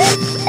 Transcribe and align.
Woo! 0.00 0.36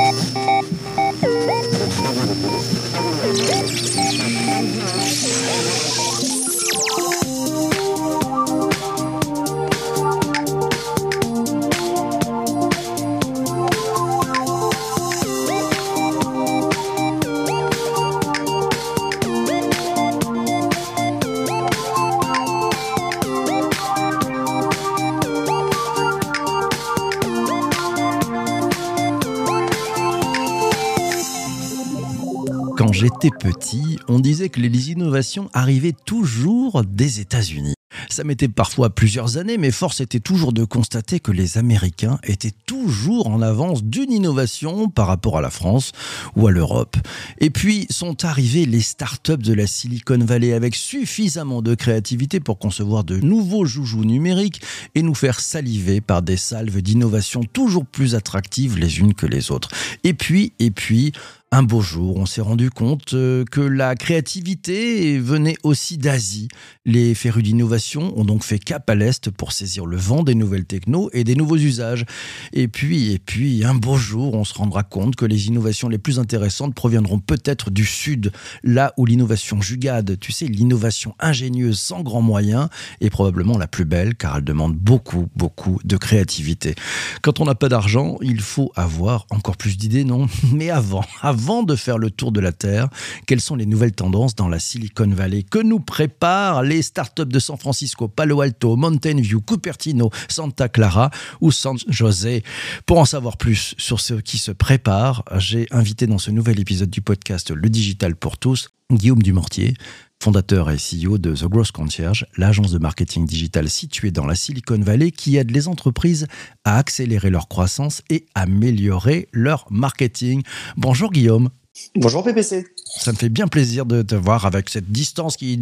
j'étais 33.01 33.31
petit, 33.31 33.97
on 34.07 34.19
disait 34.19 34.49
que 34.49 34.59
les 34.59 34.91
innovations 34.91 35.49
arrivaient 35.53 35.95
toujours 36.05 36.83
des 36.85 37.19
États-Unis. 37.19 37.73
Ça 38.09 38.23
mettait 38.23 38.47
parfois 38.47 38.91
plusieurs 38.91 39.37
années, 39.37 39.57
mais 39.57 39.71
force 39.71 40.01
était 40.01 40.19
toujours 40.19 40.53
de 40.53 40.63
constater 40.65 41.19
que 41.19 41.31
les 41.31 41.57
Américains 41.57 42.19
étaient 42.23 42.53
toujours 42.67 43.27
en 43.27 43.41
avance 43.41 43.83
d'une 43.83 44.11
innovation 44.11 44.87
par 44.87 45.07
rapport 45.07 45.37
à 45.37 45.41
la 45.41 45.49
France 45.49 45.93
ou 46.35 46.45
à 46.45 46.51
l'Europe. 46.51 46.95
Et 47.39 47.49
puis 47.49 47.87
sont 47.89 48.23
arrivées 48.23 48.67
les 48.67 48.81
startups 48.81 49.37
de 49.37 49.53
la 49.53 49.65
Silicon 49.65 50.19
Valley 50.19 50.53
avec 50.53 50.75
suffisamment 50.75 51.63
de 51.63 51.73
créativité 51.73 52.39
pour 52.39 52.59
concevoir 52.59 53.03
de 53.03 53.17
nouveaux 53.17 53.65
joujoux 53.65 54.05
numériques 54.05 54.61
et 54.93 55.01
nous 55.01 55.15
faire 55.15 55.39
saliver 55.39 56.01
par 56.01 56.21
des 56.21 56.37
salves 56.37 56.83
d'innovation 56.83 57.41
toujours 57.51 57.85
plus 57.87 58.13
attractives 58.13 58.77
les 58.77 58.99
unes 58.99 59.15
que 59.15 59.25
les 59.25 59.51
autres. 59.51 59.69
Et 60.03 60.13
puis, 60.13 60.53
et 60.59 60.69
puis, 60.69 61.13
un 61.53 61.63
beau 61.63 61.81
jour, 61.81 62.15
on 62.15 62.25
s'est 62.25 62.39
rendu 62.39 62.69
compte 62.69 63.13
euh, 63.13 63.43
que 63.43 63.59
la 63.59 63.95
créativité 63.95 65.19
venait 65.19 65.57
aussi 65.63 65.97
d'Asie. 65.97 66.47
Les 66.85 67.13
férus 67.13 67.43
d'innovation 67.43 68.17
ont 68.17 68.23
donc 68.23 68.45
fait 68.45 68.57
cap 68.57 68.89
à 68.89 68.95
l'Est 68.95 69.29
pour 69.29 69.51
saisir 69.51 69.85
le 69.85 69.97
vent 69.97 70.23
des 70.23 70.33
nouvelles 70.33 70.63
technos 70.63 71.09
et 71.11 71.25
des 71.25 71.35
nouveaux 71.35 71.57
usages. 71.57 72.05
Et 72.53 72.69
puis, 72.69 73.11
et 73.11 73.19
puis, 73.19 73.65
un 73.65 73.75
beau 73.75 73.97
jour, 73.97 74.33
on 74.33 74.45
se 74.45 74.53
rendra 74.53 74.83
compte 74.83 75.17
que 75.17 75.25
les 75.25 75.47
innovations 75.47 75.89
les 75.89 75.97
plus 75.97 76.19
intéressantes 76.19 76.73
proviendront 76.73 77.19
peut-être 77.19 77.69
du 77.69 77.83
Sud, 77.83 78.31
là 78.63 78.93
où 78.95 79.05
l'innovation 79.05 79.59
jugade, 79.59 80.17
tu 80.21 80.31
sais, 80.31 80.45
l'innovation 80.45 81.15
ingénieuse 81.19 81.81
sans 81.81 82.01
grands 82.01 82.21
moyens, 82.21 82.69
est 83.01 83.09
probablement 83.09 83.57
la 83.57 83.67
plus 83.67 83.85
belle 83.85 84.15
car 84.15 84.37
elle 84.37 84.45
demande 84.45 84.77
beaucoup, 84.77 85.27
beaucoup 85.35 85.81
de 85.83 85.97
créativité. 85.97 86.75
Quand 87.21 87.41
on 87.41 87.45
n'a 87.45 87.55
pas 87.55 87.67
d'argent, 87.67 88.17
il 88.21 88.39
faut 88.39 88.71
avoir 88.77 89.25
encore 89.31 89.57
plus 89.57 89.75
d'idées, 89.75 90.05
non? 90.05 90.27
Mais 90.53 90.69
avant, 90.69 91.03
avant 91.21 91.40
avant 91.41 91.63
de 91.63 91.75
faire 91.75 91.97
le 91.97 92.11
tour 92.11 92.31
de 92.31 92.39
la 92.39 92.51
Terre, 92.51 92.87
quelles 93.25 93.41
sont 93.41 93.55
les 93.55 93.65
nouvelles 93.65 93.93
tendances 93.93 94.35
dans 94.35 94.47
la 94.47 94.59
Silicon 94.59 95.09
Valley 95.09 95.41
que 95.41 95.57
nous 95.57 95.79
préparent 95.79 96.61
les 96.61 96.83
startups 96.83 97.25
de 97.25 97.39
San 97.39 97.57
Francisco, 97.57 98.07
Palo 98.07 98.41
Alto, 98.41 98.75
Mountain 98.75 99.19
View, 99.19 99.41
Cupertino, 99.41 100.11
Santa 100.29 100.69
Clara 100.69 101.09
ou 101.41 101.51
San 101.51 101.77
José. 101.87 102.43
Pour 102.85 102.99
en 102.99 103.05
savoir 103.05 103.37
plus 103.37 103.73
sur 103.79 103.99
ce 103.99 104.13
qui 104.13 104.37
se 104.37 104.51
prépare, 104.51 105.23
j'ai 105.37 105.65
invité 105.71 106.05
dans 106.05 106.19
ce 106.19 106.29
nouvel 106.29 106.59
épisode 106.59 106.91
du 106.91 107.01
podcast 107.01 107.49
Le 107.49 107.69
Digital 107.69 108.15
pour 108.15 108.37
tous 108.37 108.69
Guillaume 108.91 109.23
Dumortier, 109.23 109.73
fondateur 110.21 110.69
et 110.69 110.77
CEO 110.77 111.17
de 111.17 111.33
The 111.33 111.45
Growth 111.45 111.71
Concierge, 111.71 112.27
l'agence 112.37 112.71
de 112.71 112.77
marketing 112.77 113.25
digital 113.25 113.69
située 113.69 114.11
dans 114.11 114.25
la 114.25 114.35
Silicon 114.35 114.79
Valley 114.79 115.09
qui 115.11 115.37
aide 115.37 115.49
les 115.49 115.67
entreprises 115.67 116.27
à 116.63 116.77
accélérer 116.77 117.31
leur 117.31 117.47
croissance 117.47 118.03
et 118.09 118.25
améliorer 118.35 119.27
leur 119.33 119.65
marketing. 119.71 120.43
Bonjour 120.77 121.11
Guillaume. 121.11 121.49
Bonjour 121.95 122.23
PPC. 122.23 122.67
Ça 122.99 123.13
me 123.13 123.17
fait 123.17 123.29
bien 123.29 123.47
plaisir 123.47 123.85
de 123.85 124.01
te 124.01 124.13
voir 124.13 124.45
avec 124.45 124.69
cette 124.69 124.91
distance 124.91 125.37
qui, 125.37 125.61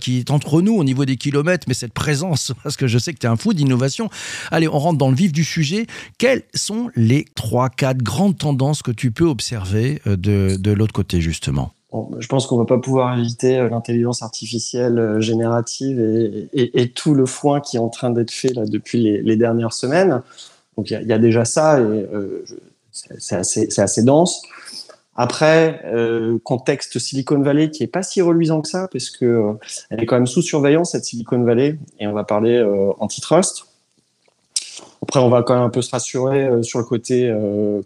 qui 0.00 0.18
est 0.18 0.30
entre 0.30 0.62
nous 0.62 0.74
au 0.74 0.82
niveau 0.82 1.04
des 1.04 1.16
kilomètres, 1.16 1.66
mais 1.68 1.74
cette 1.74 1.92
présence, 1.92 2.52
parce 2.64 2.76
que 2.76 2.88
je 2.88 2.98
sais 2.98 3.12
que 3.12 3.18
tu 3.18 3.26
es 3.26 3.30
un 3.30 3.36
fou 3.36 3.52
d'innovation. 3.52 4.10
Allez, 4.50 4.66
on 4.66 4.78
rentre 4.78 4.98
dans 4.98 5.10
le 5.10 5.16
vif 5.16 5.30
du 5.30 5.44
sujet. 5.44 5.86
Quelles 6.18 6.42
sont 6.54 6.90
les 6.96 7.26
trois, 7.36 7.68
quatre 7.68 8.02
grandes 8.02 8.38
tendances 8.38 8.82
que 8.82 8.90
tu 8.90 9.12
peux 9.12 9.26
observer 9.26 10.00
euh, 10.06 10.16
de, 10.16 10.56
de 10.58 10.72
l'autre 10.72 10.94
côté, 10.94 11.20
justement? 11.20 11.72
Je 12.18 12.26
pense 12.26 12.46
qu'on 12.46 12.56
va 12.56 12.64
pas 12.64 12.78
pouvoir 12.78 13.18
éviter 13.18 13.58
euh, 13.58 13.68
l'intelligence 13.68 14.22
artificielle 14.22 14.98
euh, 14.98 15.20
générative 15.20 16.00
et, 16.52 16.88
tout 16.90 17.14
le 17.14 17.26
foin 17.26 17.60
qui 17.60 17.76
est 17.76 17.80
en 17.80 17.88
train 17.88 18.10
d'être 18.10 18.30
fait 18.30 18.52
là 18.54 18.64
depuis 18.64 19.22
les, 19.22 19.36
dernières 19.36 19.72
semaines. 19.72 20.22
Donc 20.76 20.90
il 20.90 21.06
y, 21.06 21.12
a 21.12 21.18
déjà 21.18 21.44
ça 21.44 21.80
et 21.80 21.82
euh, 21.82 22.44
c'est 22.90 23.34
assez, 23.78 24.02
dense. 24.02 24.42
Après, 25.14 25.82
contexte 26.44 26.98
Silicon 26.98 27.40
Valley 27.40 27.70
qui 27.70 27.82
est 27.82 27.88
pas 27.88 28.02
si 28.02 28.22
reluisant 28.22 28.60
que 28.62 28.68
ça 28.68 28.88
parce 28.90 29.10
que 29.10 29.54
elle 29.90 30.02
est 30.02 30.06
quand 30.06 30.16
même 30.16 30.26
sous 30.26 30.42
surveillance 30.42 30.92
cette 30.92 31.04
Silicon 31.04 31.42
Valley 31.42 31.78
et 32.00 32.06
on 32.06 32.12
va 32.12 32.24
parler 32.24 32.62
antitrust. 32.98 33.66
Après, 35.02 35.20
on 35.20 35.28
va 35.28 35.42
quand 35.42 35.54
même 35.54 35.64
un 35.64 35.70
peu 35.70 35.82
se 35.82 35.90
rassurer 35.90 36.62
sur 36.62 36.78
le 36.78 36.84
côté 36.84 37.34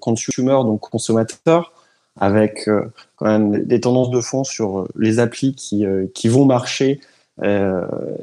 consumer, 0.00 0.58
donc 0.64 0.80
consommateur 0.80 1.72
avec 2.16 2.68
euh, 2.68 2.82
quand 3.16 3.26
même 3.26 3.64
des 3.64 3.80
tendances 3.80 4.10
de 4.10 4.20
fond 4.20 4.44
sur 4.44 4.80
euh, 4.80 4.88
les 4.96 5.18
applis 5.18 5.54
qui, 5.54 5.84
euh, 5.84 6.06
qui 6.14 6.28
vont 6.28 6.44
marcher 6.44 7.00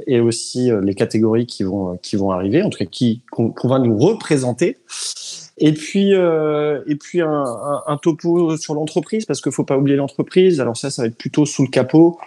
et 0.08 0.20
aussi 0.20 0.72
les 0.82 0.96
catégories 0.96 1.46
qui 1.46 1.62
vont, 1.62 2.00
qui 2.02 2.16
vont 2.16 2.32
arriver, 2.32 2.64
en 2.64 2.72
tout 2.72 2.80
cas 2.80 2.86
qui 2.86 3.22
qu'on 3.30 3.68
va 3.68 3.78
nous 3.78 3.96
représenter. 3.96 4.80
Et 5.60 5.72
puis, 5.74 6.14
et 6.14 6.96
puis 6.96 7.22
un, 7.22 7.46
un, 7.86 7.98
topo 7.98 8.58
sur 8.58 8.74
l'entreprise, 8.74 9.28
parce 9.28 9.40
qu'il 9.40 9.52
faut 9.52 9.66
pas 9.66 9.78
oublier 9.78 9.98
l'entreprise. 9.98 10.60
Alors 10.60 10.76
ça, 10.76 10.90
ça 10.90 11.04
va 11.04 11.10
être 11.10 11.16
plutôt 11.16 11.46
sous 11.46 11.62
le 11.62 11.68
capot. 11.68 12.18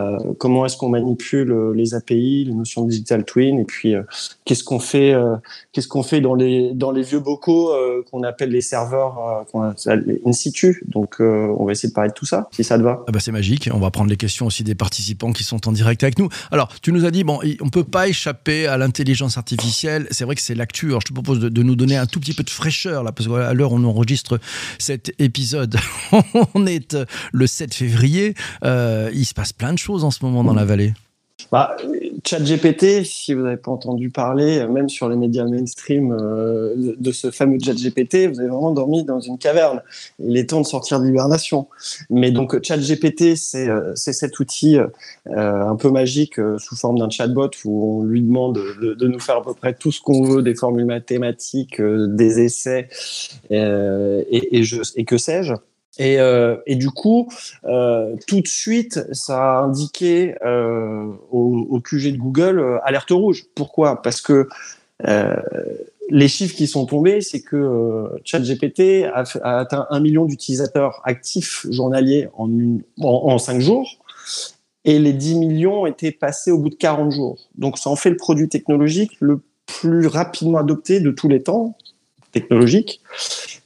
Euh, 0.00 0.18
comment 0.38 0.66
est-ce 0.66 0.76
qu'on 0.76 0.88
manipule 0.88 1.52
euh, 1.52 1.72
les 1.72 1.94
API, 1.94 2.44
les 2.44 2.52
notions 2.52 2.84
de 2.84 2.90
digital 2.90 3.24
twin, 3.24 3.60
et 3.60 3.64
puis 3.64 3.94
euh, 3.94 4.02
qu'est-ce 4.44 4.64
qu'on 4.64 4.80
fait, 4.80 5.14
qu'est-ce 5.72 5.86
qu'on 5.86 6.02
fait 6.02 6.20
dans 6.20 6.34
les 6.34 7.02
vieux 7.02 7.20
bocaux 7.20 7.72
qu'on 8.10 8.22
appelle 8.22 8.50
les 8.50 8.60
serveurs 8.60 9.46
in 9.54 10.32
situ. 10.32 10.82
Donc 10.88 11.16
on 11.20 11.64
va 11.64 11.72
essayer 11.72 11.88
de 11.88 11.94
parler 11.94 12.10
de 12.10 12.14
tout 12.14 12.26
ça, 12.26 12.48
si 12.52 12.64
ça 12.64 12.78
te 12.78 12.82
va. 12.82 13.04
Ah 13.06 13.12
bah 13.12 13.20
c'est 13.20 13.32
magique. 13.32 13.68
On 13.72 13.78
va 13.78 13.90
prendre 13.90 14.10
les 14.10 14.16
questions 14.16 14.46
aussi 14.46 14.64
des 14.64 14.74
participants 14.74 15.32
qui 15.32 15.44
sont 15.44 15.68
en 15.68 15.72
direct 15.72 16.02
avec 16.02 16.18
nous. 16.18 16.28
Alors 16.50 16.68
tu 16.80 16.92
nous 16.92 17.04
as 17.04 17.10
dit 17.10 17.24
bon, 17.24 17.40
on 17.60 17.68
peut 17.68 17.84
pas 17.84 18.08
échapper 18.08 18.66
à 18.66 18.76
l'intelligence 18.76 19.38
artificielle. 19.38 20.06
C'est 20.10 20.24
vrai 20.24 20.34
que 20.34 20.42
c'est 20.42 20.54
l'actu. 20.54 20.90
Je 20.90 20.98
te 20.98 21.12
propose 21.12 21.40
de, 21.40 21.48
de, 21.48 21.62
nous 21.62 21.76
donner 21.76 21.96
un 21.96 22.06
tout 22.06 22.20
petit 22.20 22.34
peu 22.34 22.42
de 22.42 22.50
fraîcheur 22.50 23.02
là, 23.02 23.12
parce 23.12 23.28
qu'à 23.28 23.54
l'heure 23.54 23.72
où 23.72 23.76
on 23.76 23.84
enregistre 23.84 24.38
cet 24.78 25.12
épisode, 25.18 25.76
on 26.54 26.66
est 26.66 26.96
le 27.32 27.46
7 27.46 27.74
février. 27.74 28.34
il 28.62 29.26
se 29.26 29.34
passe 29.34 29.52
plein 29.52 29.72
de 29.72 29.75
choses 29.78 30.04
en 30.04 30.10
ce 30.10 30.24
moment 30.24 30.44
dans 30.44 30.54
la 30.54 30.64
vallée. 30.64 30.92
Bah, 31.52 31.76
ChatGPT, 32.24 33.04
si 33.04 33.34
vous 33.34 33.42
n'avez 33.42 33.56
pas 33.56 33.70
entendu 33.70 34.10
parler, 34.10 34.66
même 34.66 34.88
sur 34.88 35.08
les 35.08 35.16
médias 35.16 35.44
mainstream 35.44 36.12
euh, 36.12 36.94
de 36.98 37.12
ce 37.12 37.30
fameux 37.30 37.58
ChatGPT, 37.62 38.26
vous 38.26 38.40
avez 38.40 38.48
vraiment 38.48 38.72
dormi 38.72 39.04
dans 39.04 39.20
une 39.20 39.38
caverne. 39.38 39.82
Il 40.18 40.36
est 40.36 40.50
temps 40.50 40.60
de 40.60 40.66
sortir 40.66 40.98
de 40.98 41.04
l'hibernation. 41.04 41.68
Mais 42.10 42.32
donc 42.32 42.60
ChatGPT, 42.62 43.36
c'est 43.36 43.68
euh, 43.68 43.94
cet 43.94 44.40
outil 44.40 44.78
euh, 44.78 44.88
un 45.26 45.76
peu 45.76 45.90
magique 45.90 46.40
sous 46.58 46.74
forme 46.74 46.98
d'un 46.98 47.10
chatbot 47.10 47.50
où 47.64 48.00
on 48.00 48.04
lui 48.04 48.22
demande 48.22 48.58
de, 48.80 49.06
nous 49.06 49.20
faire 49.20 49.36
à 49.36 49.42
peu 49.44 49.54
près 49.54 49.74
tout 49.74 49.92
ce 49.92 50.00
qu'on 50.00 50.24
veut, 50.24 50.42
des 50.42 50.54
formules 50.54 50.86
mathématiques, 50.86 51.80
des 51.80 52.40
essais 52.40 52.88
et, 53.50 54.62
je, 54.62 54.82
et 54.96 55.04
que 55.04 55.16
sais-je? 55.16 55.54
Et, 55.98 56.20
euh, 56.20 56.56
et, 56.66 56.76
du 56.76 56.90
coup, 56.90 57.28
euh, 57.64 58.16
tout 58.26 58.40
de 58.40 58.48
suite, 58.48 59.00
ça 59.12 59.58
a 59.58 59.62
indiqué 59.62 60.34
euh, 60.44 61.06
au, 61.30 61.80
QG 61.80 62.12
de 62.12 62.18
Google 62.18 62.80
alerte 62.84 63.10
rouge. 63.10 63.44
Pourquoi? 63.54 64.02
Parce 64.02 64.20
que 64.20 64.48
les 66.08 66.28
chiffres 66.28 66.54
qui 66.54 66.66
sont 66.66 66.86
tombés, 66.86 67.20
c'est 67.20 67.42
que 67.42 68.08
ChatGPT 68.24 69.04
a, 69.12 69.24
a, 69.42 69.58
atteint 69.58 69.86
un 69.90 70.00
million 70.00 70.24
d'utilisateurs 70.24 71.00
actifs 71.04 71.66
journaliers 71.70 72.28
en, 72.36 72.48
une, 72.48 72.82
en, 73.00 73.32
en, 73.32 73.38
cinq 73.38 73.60
jours, 73.60 73.98
et 74.84 75.00
les 75.00 75.12
10 75.12 75.34
millions 75.34 75.84
étaient 75.84 76.12
passés 76.12 76.52
au 76.52 76.58
bout 76.58 76.70
de 76.70 76.76
40 76.76 77.10
jours. 77.10 77.38
Donc, 77.56 77.76
ça 77.76 77.90
en 77.90 77.96
fait 77.96 78.10
le 78.10 78.16
produit 78.16 78.48
technologique 78.48 79.12
le 79.20 79.40
plus 79.66 80.06
rapidement 80.06 80.58
adopté 80.58 81.00
de 81.00 81.10
tous 81.10 81.28
les 81.28 81.42
temps 81.42 81.76
technologique. 82.32 83.00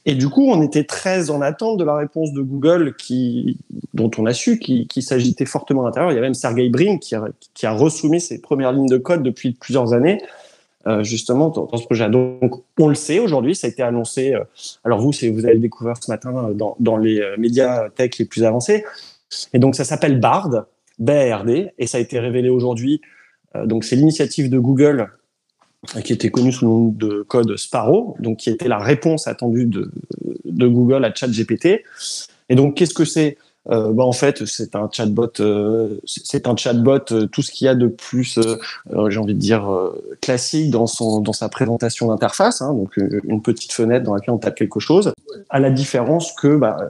Et 0.05 0.15
du 0.15 0.29
coup, 0.29 0.49
on 0.49 0.61
était 0.63 0.83
très 0.83 1.29
en 1.29 1.41
attente 1.41 1.77
de 1.77 1.83
la 1.83 1.95
réponse 1.95 2.33
de 2.33 2.41
Google, 2.41 2.95
qui, 2.95 3.57
dont 3.93 4.09
on 4.17 4.25
a 4.25 4.33
su 4.33 4.57
qu'il 4.57 5.03
s'agitait 5.03 5.45
fortement 5.45 5.83
à 5.83 5.85
l'intérieur. 5.85 6.11
Il 6.11 6.15
y 6.15 6.17
a 6.17 6.21
même 6.21 6.33
Sergey 6.33 6.69
Brin 6.69 6.97
qui 6.97 7.13
a, 7.13 7.25
qui 7.53 7.65
a 7.67 7.71
resoumis 7.71 8.19
ses 8.19 8.41
premières 8.41 8.71
lignes 8.71 8.89
de 8.89 8.97
code 8.97 9.21
depuis 9.21 9.51
plusieurs 9.51 9.93
années, 9.93 10.19
euh, 10.87 11.03
justement, 11.03 11.49
dans, 11.49 11.77
ce 11.77 11.83
projet. 11.83 12.09
Donc, 12.09 12.63
on 12.79 12.87
le 12.87 12.95
sait 12.95 13.19
aujourd'hui, 13.19 13.53
ça 13.53 13.67
a 13.67 13.69
été 13.69 13.83
annoncé. 13.83 14.33
Euh, 14.33 14.43
alors 14.83 14.99
vous, 14.99 15.11
vous 15.11 15.45
avez 15.45 15.59
découvert 15.59 15.95
ce 16.01 16.09
matin 16.09 16.33
euh, 16.49 16.53
dans, 16.53 16.75
dans 16.79 16.97
les 16.97 17.21
médias 17.37 17.89
tech 17.91 18.17
les 18.17 18.25
plus 18.25 18.43
avancés. 18.43 18.83
Et 19.53 19.59
donc, 19.59 19.75
ça 19.75 19.83
s'appelle 19.83 20.19
BARD, 20.19 20.65
BARD, 20.97 21.71
et 21.77 21.87
ça 21.87 21.99
a 21.99 22.01
été 22.01 22.19
révélé 22.19 22.49
aujourd'hui. 22.49 23.01
donc, 23.65 23.83
c'est 23.83 23.95
l'initiative 23.95 24.49
de 24.49 24.57
Google 24.57 25.09
qui 26.03 26.13
était 26.13 26.29
connu 26.29 26.51
sous 26.51 26.65
le 26.65 26.71
nom 26.71 26.87
de 26.87 27.25
code 27.27 27.57
Sparrow, 27.57 28.15
donc 28.19 28.37
qui 28.37 28.49
était 28.49 28.67
la 28.67 28.77
réponse 28.77 29.27
attendue 29.27 29.65
de, 29.65 29.91
de 30.45 30.67
Google 30.67 31.03
à 31.05 31.13
ChatGPT. 31.13 31.83
Et 32.49 32.55
donc, 32.55 32.75
qu'est-ce 32.75 32.93
que 32.93 33.05
c'est? 33.05 33.37
Euh, 33.69 33.91
bah, 33.93 34.03
en 34.03 34.11
fait, 34.11 34.45
c'est 34.45 34.75
un 34.75 34.89
chatbot, 34.91 35.29
euh, 35.39 35.99
c'est 36.05 36.47
un 36.47 36.55
chatbot, 36.55 37.11
euh, 37.11 37.27
tout 37.27 37.43
ce 37.43 37.51
qu'il 37.51 37.65
y 37.65 37.67
a 37.67 37.75
de 37.75 37.87
plus, 37.87 38.39
j'ai 39.09 39.17
envie 39.17 39.35
de 39.35 39.39
dire, 39.39 39.69
classique 40.19 40.71
dans, 40.71 40.87
son, 40.87 41.21
dans 41.21 41.33
sa 41.33 41.47
présentation 41.47 42.07
d'interface, 42.07 42.61
hein, 42.61 42.73
donc 42.73 42.97
une 42.97 43.41
petite 43.41 43.71
fenêtre 43.71 44.05
dans 44.05 44.15
laquelle 44.15 44.33
on 44.33 44.39
tape 44.39 44.55
quelque 44.55 44.79
chose, 44.79 45.13
à 45.49 45.59
la 45.59 45.69
différence 45.69 46.33
que 46.33 46.55
bah, 46.55 46.89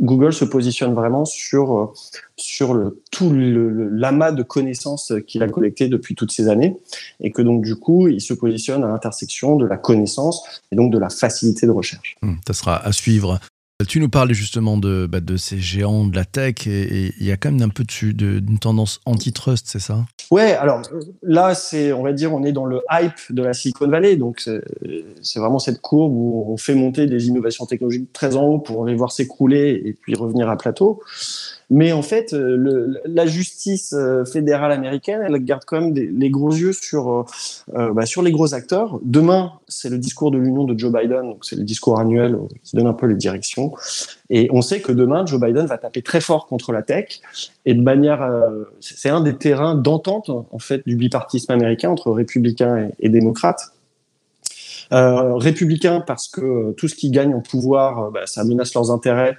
Google 0.00 0.32
se 0.32 0.44
positionne 0.44 0.94
vraiment 0.94 1.24
sur, 1.24 1.92
sur 2.36 2.74
le, 2.74 3.02
tout 3.10 3.32
l'amas 3.32 4.32
de 4.32 4.42
connaissances 4.42 5.12
qu'il 5.26 5.42
a 5.42 5.48
collecté 5.48 5.88
depuis 5.88 6.14
toutes 6.14 6.32
ces 6.32 6.48
années, 6.48 6.78
et 7.20 7.30
que 7.32 7.42
donc 7.42 7.62
du 7.62 7.76
coup, 7.76 8.08
il 8.08 8.20
se 8.20 8.34
positionne 8.34 8.82
à 8.84 8.88
l'intersection 8.88 9.56
de 9.56 9.66
la 9.66 9.76
connaissance 9.76 10.42
et 10.72 10.76
donc 10.76 10.92
de 10.92 10.98
la 10.98 11.10
facilité 11.10 11.66
de 11.66 11.72
recherche. 11.72 12.16
Hum, 12.22 12.38
ça 12.46 12.54
sera 12.54 12.76
à 12.84 12.92
suivre. 12.92 13.38
Tu 13.88 14.00
nous 14.00 14.08
parlais 14.08 14.34
justement 14.34 14.76
de, 14.76 15.06
bah, 15.06 15.20
de 15.20 15.36
ces 15.36 15.58
géants 15.58 16.04
de 16.04 16.14
la 16.14 16.24
tech 16.24 16.66
et 16.66 17.14
il 17.18 17.26
y 17.26 17.32
a 17.32 17.36
quand 17.36 17.50
même 17.50 17.62
un 17.62 17.68
peu 17.68 17.84
d'une 17.84 18.58
tendance 18.58 19.00
antitrust, 19.06 19.66
c'est 19.68 19.80
ça? 19.80 20.04
Ouais, 20.30 20.52
alors 20.52 20.82
là, 21.22 21.54
c'est, 21.54 21.92
on 21.92 22.02
va 22.02 22.12
dire, 22.12 22.34
on 22.34 22.44
est 22.44 22.52
dans 22.52 22.66
le 22.66 22.82
hype 22.90 23.18
de 23.30 23.42
la 23.42 23.52
Silicon 23.52 23.88
Valley, 23.88 24.16
donc 24.16 24.48
c'est 25.22 25.38
vraiment 25.38 25.58
cette 25.58 25.80
courbe 25.80 26.12
où 26.14 26.44
on 26.48 26.56
fait 26.56 26.74
monter 26.74 27.06
des 27.06 27.28
innovations 27.28 27.66
technologiques 27.66 28.12
très 28.12 28.36
en 28.36 28.44
haut 28.44 28.58
pour 28.58 28.84
les 28.84 28.94
voir 28.94 29.12
s'écrouler 29.12 29.82
et 29.84 29.92
puis 29.92 30.14
revenir 30.14 30.48
à 30.48 30.56
plateau. 30.56 31.02
Mais 31.72 31.92
en 31.92 32.02
fait, 32.02 32.32
euh, 32.32 32.56
le, 32.56 33.00
la 33.04 33.26
justice 33.26 33.94
euh, 33.96 34.24
fédérale 34.24 34.72
américaine, 34.72 35.22
elle 35.24 35.36
garde 35.44 35.62
quand 35.64 35.80
même 35.80 35.92
des, 35.92 36.06
les 36.06 36.28
gros 36.28 36.50
yeux 36.50 36.72
sur, 36.72 37.24
euh, 37.76 37.92
bah, 37.92 38.06
sur 38.06 38.22
les 38.22 38.32
gros 38.32 38.54
acteurs. 38.54 38.98
Demain, 39.04 39.52
c'est 39.68 39.88
le 39.88 39.98
discours 39.98 40.32
de 40.32 40.38
l'Union 40.38 40.64
de 40.64 40.76
Joe 40.76 40.92
Biden, 40.92 41.22
donc 41.22 41.44
c'est 41.44 41.54
le 41.54 41.62
discours 41.62 42.00
annuel 42.00 42.36
qui 42.64 42.74
donne 42.74 42.88
un 42.88 42.92
peu 42.92 43.06
les 43.06 43.14
directions. 43.14 43.72
Et 44.30 44.48
on 44.52 44.62
sait 44.62 44.80
que 44.80 44.90
demain, 44.90 45.24
Joe 45.24 45.40
Biden 45.40 45.66
va 45.66 45.78
taper 45.78 46.02
très 46.02 46.20
fort 46.20 46.48
contre 46.48 46.72
la 46.72 46.82
tech. 46.82 47.20
Et 47.66 47.74
de 47.74 47.82
manière, 47.82 48.28
c'est 48.80 49.08
un 49.08 49.20
des 49.20 49.36
terrains 49.36 49.76
d'entente 49.76 50.28
en 50.28 50.58
fait 50.58 50.82
du 50.86 50.96
bipartisme 50.96 51.52
américain 51.52 51.90
entre 51.90 52.10
républicains 52.10 52.90
et, 52.98 53.08
démocrates. 53.08 53.72
Euh, 54.92 55.36
républicains 55.36 56.00
parce 56.00 56.26
que 56.26 56.72
tout 56.72 56.88
ce 56.88 56.96
qui 56.96 57.10
gagne 57.10 57.32
en 57.32 57.40
pouvoir, 57.40 58.10
bah, 58.10 58.26
ça 58.26 58.42
menace 58.42 58.74
leurs 58.74 58.90
intérêts 58.90 59.36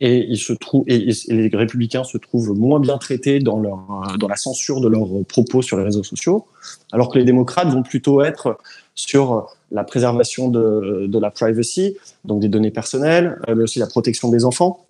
et 0.00 0.26
ils 0.28 0.38
se 0.38 0.52
trouvent 0.52 0.84
et, 0.86 1.10
les 1.28 1.50
républicains 1.52 2.04
se 2.04 2.16
trouvent 2.18 2.52
moins 2.58 2.80
bien 2.80 2.98
traités 2.98 3.38
dans 3.38 3.60
leur 3.60 4.16
dans 4.18 4.28
la 4.28 4.36
censure 4.36 4.80
de 4.80 4.88
leurs 4.88 5.08
propos 5.28 5.62
sur 5.62 5.76
les 5.76 5.84
réseaux 5.84 6.02
sociaux, 6.02 6.46
alors 6.92 7.10
que 7.10 7.18
les 7.18 7.24
démocrates 7.24 7.68
vont 7.68 7.82
plutôt 7.82 8.22
être 8.22 8.58
sur 8.94 9.48
la 9.70 9.84
préservation 9.84 10.48
de, 10.48 11.06
de 11.06 11.18
la 11.18 11.30
privacy, 11.30 11.96
donc 12.24 12.40
des 12.40 12.48
données 12.48 12.70
personnelles, 12.70 13.38
euh, 13.48 13.54
mais 13.54 13.62
aussi 13.62 13.78
la 13.78 13.86
protection 13.86 14.28
des 14.30 14.44
enfants, 14.44 14.86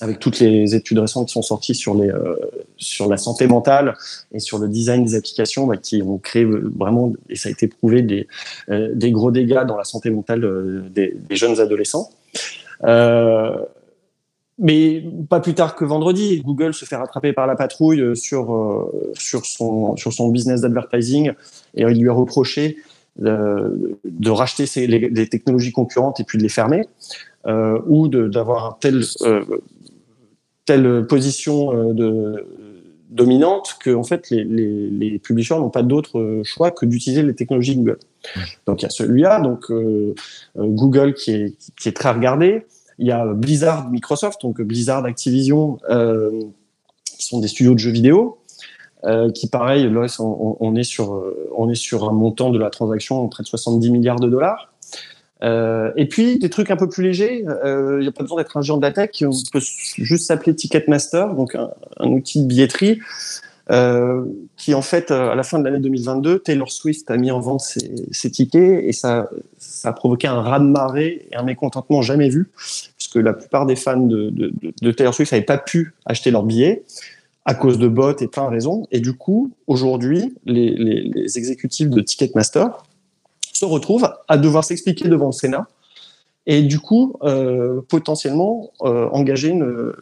avec 0.00 0.18
toutes 0.18 0.40
les 0.40 0.74
études 0.74 0.98
récentes 0.98 1.28
qui 1.28 1.32
sont 1.32 1.42
sorties 1.42 1.74
sur 1.74 1.94
les 1.94 2.08
euh, 2.08 2.34
sur 2.76 3.08
la 3.08 3.16
santé 3.16 3.46
mentale 3.46 3.94
et 4.32 4.40
sur 4.40 4.58
le 4.58 4.68
design 4.68 5.04
des 5.04 5.14
applications 5.14 5.66
bah, 5.66 5.76
qui 5.76 6.02
ont 6.02 6.18
créé 6.18 6.44
vraiment 6.44 7.12
et 7.28 7.36
ça 7.36 7.48
a 7.48 7.52
été 7.52 7.68
prouvé 7.68 8.02
des 8.02 8.26
euh, 8.68 8.90
des 8.94 9.12
gros 9.12 9.30
dégâts 9.30 9.64
dans 9.66 9.76
la 9.76 9.84
santé 9.84 10.10
mentale 10.10 10.90
des, 10.90 11.14
des, 11.16 11.36
jeunes 11.36 11.60
adolescents. 11.60 12.10
Euh, 14.62 14.66
mais 14.66 15.04
pas 15.28 15.40
plus 15.40 15.54
tard 15.54 15.74
que 15.74 15.84
vendredi, 15.84 16.40
Google 16.44 16.74
se 16.74 16.84
fait 16.84 16.96
rattraper 16.96 17.32
par 17.32 17.46
la 17.46 17.56
patrouille 17.56 18.00
euh, 18.00 18.14
sur, 18.14 18.54
euh, 18.54 19.12
sur, 19.14 19.44
son, 19.44 19.96
sur 19.96 20.12
son 20.12 20.28
business 20.28 20.62
d'advertising 20.62 21.32
et 21.74 21.82
il 21.82 22.00
lui 22.00 22.08
a 22.08 22.12
reproché 22.12 22.78
de, 23.18 23.98
de 24.04 24.30
racheter 24.30 24.66
ses, 24.66 24.86
les, 24.86 25.28
technologies 25.28 25.72
concurrentes 25.72 26.20
et 26.20 26.24
puis 26.24 26.38
de 26.38 26.42
les 26.42 26.48
fermer, 26.48 26.86
euh, 27.46 27.78
ou 27.86 28.08
d'avoir 28.08 28.66
un 28.66 28.76
tel, 28.80 29.02
euh, 29.22 29.44
telle 30.64 31.06
position 31.06 31.92
de, 31.92 32.46
dominante 33.10 33.76
que 33.78 33.94
en 33.94 34.04
fait 34.04 34.30
les, 34.30 34.44
les, 34.44 34.88
les 34.88 35.18
publishers 35.18 35.56
n'ont 35.56 35.68
pas 35.68 35.82
d'autre 35.82 36.40
choix 36.44 36.70
que 36.70 36.86
d'utiliser 36.86 37.22
les 37.22 37.34
technologies 37.34 37.76
Google. 37.76 37.98
Donc 38.66 38.80
il 38.80 38.84
y 38.84 38.86
a 38.86 38.90
celui-là, 38.90 39.40
donc 39.40 39.70
Google 40.56 41.12
qui 41.12 41.32
est, 41.32 41.54
qui 41.78 41.90
est 41.90 41.92
très 41.92 42.12
regardé. 42.12 42.64
Il 42.98 43.06
y 43.06 43.12
a 43.12 43.26
Blizzard, 43.26 43.90
Microsoft, 43.90 44.42
donc 44.42 44.60
Blizzard, 44.60 45.04
Activision, 45.04 45.78
euh, 45.88 46.30
qui 47.04 47.26
sont 47.26 47.40
des 47.40 47.48
studios 47.48 47.74
de 47.74 47.78
jeux 47.78 47.90
vidéo. 47.90 48.38
Euh, 49.04 49.32
qui 49.32 49.48
pareil, 49.48 49.90
là, 49.90 50.06
on, 50.20 50.76
est 50.76 50.84
sur, 50.84 51.14
euh, 51.14 51.50
on 51.56 51.68
est 51.68 51.74
sur 51.74 52.08
un 52.08 52.12
montant 52.12 52.50
de 52.50 52.58
la 52.58 52.70
transaction 52.70 53.26
près 53.28 53.42
de 53.42 53.48
70 53.48 53.90
milliards 53.90 54.20
de 54.20 54.28
dollars. 54.28 54.72
Et 55.96 56.06
puis 56.08 56.38
des 56.38 56.50
trucs 56.50 56.70
un 56.70 56.76
peu 56.76 56.88
plus 56.88 57.02
légers, 57.02 57.38
il 57.40 57.98
n'y 57.98 58.06
a 58.06 58.12
pas 58.12 58.22
besoin 58.22 58.36
d'être 58.36 58.56
un 58.56 58.62
géant 58.62 58.76
de 58.76 58.82
la 58.82 58.92
tech, 58.92 59.10
on 59.22 59.32
peut 59.52 59.58
juste 59.60 60.28
s'appeler 60.28 60.54
Ticketmaster, 60.54 61.34
donc 61.34 61.56
un, 61.56 62.06
outil 62.06 62.42
de 62.42 62.46
billetterie 62.46 63.00
euh, 63.70 64.24
qui 64.56 64.74
en 64.74 64.82
fait, 64.82 65.10
euh, 65.10 65.30
à 65.30 65.34
la 65.34 65.42
fin 65.42 65.58
de 65.58 65.64
l'année 65.64 65.78
2022, 65.78 66.40
Taylor 66.40 66.70
Swift 66.70 67.10
a 67.10 67.16
mis 67.16 67.30
en 67.30 67.40
vente 67.40 67.60
ses, 67.60 68.30
tickets 68.30 68.84
et 68.84 68.92
ça, 68.92 69.28
a 69.84 69.92
provoqué 69.92 70.26
un 70.26 70.40
raz-de-marée 70.40 71.28
et 71.30 71.36
un 71.36 71.44
mécontentement 71.44 72.02
jamais 72.02 72.28
vu, 72.28 72.50
puisque 72.96 73.16
la 73.16 73.32
plupart 73.32 73.66
des 73.66 73.76
fans 73.76 74.00
de, 74.00 74.52
Taylor 74.92 75.14
Swift 75.14 75.32
n'avaient 75.32 75.44
pas 75.44 75.58
pu 75.58 75.94
acheter 76.06 76.30
leurs 76.30 76.42
billets 76.42 76.82
à 77.44 77.54
cause 77.54 77.78
de 77.78 77.88
bots 77.88 78.16
et 78.16 78.28
plein 78.28 78.44
de 78.44 78.50
raisons. 78.50 78.86
Et 78.90 79.00
du 79.00 79.14
coup, 79.14 79.52
aujourd'hui, 79.66 80.34
les 80.44 81.38
exécutifs 81.38 81.88
de 81.88 82.00
Ticketmaster 82.00 82.68
se 83.52 83.64
retrouvent 83.64 84.12
à 84.28 84.38
devoir 84.38 84.64
s'expliquer 84.64 85.08
devant 85.08 85.26
le 85.26 85.32
Sénat 85.32 85.66
et 86.46 86.62
du 86.62 86.80
coup 86.80 87.14
euh, 87.22 87.80
potentiellement 87.88 88.72
euh, 88.82 89.08
engager 89.10 89.48
une, 89.48 89.92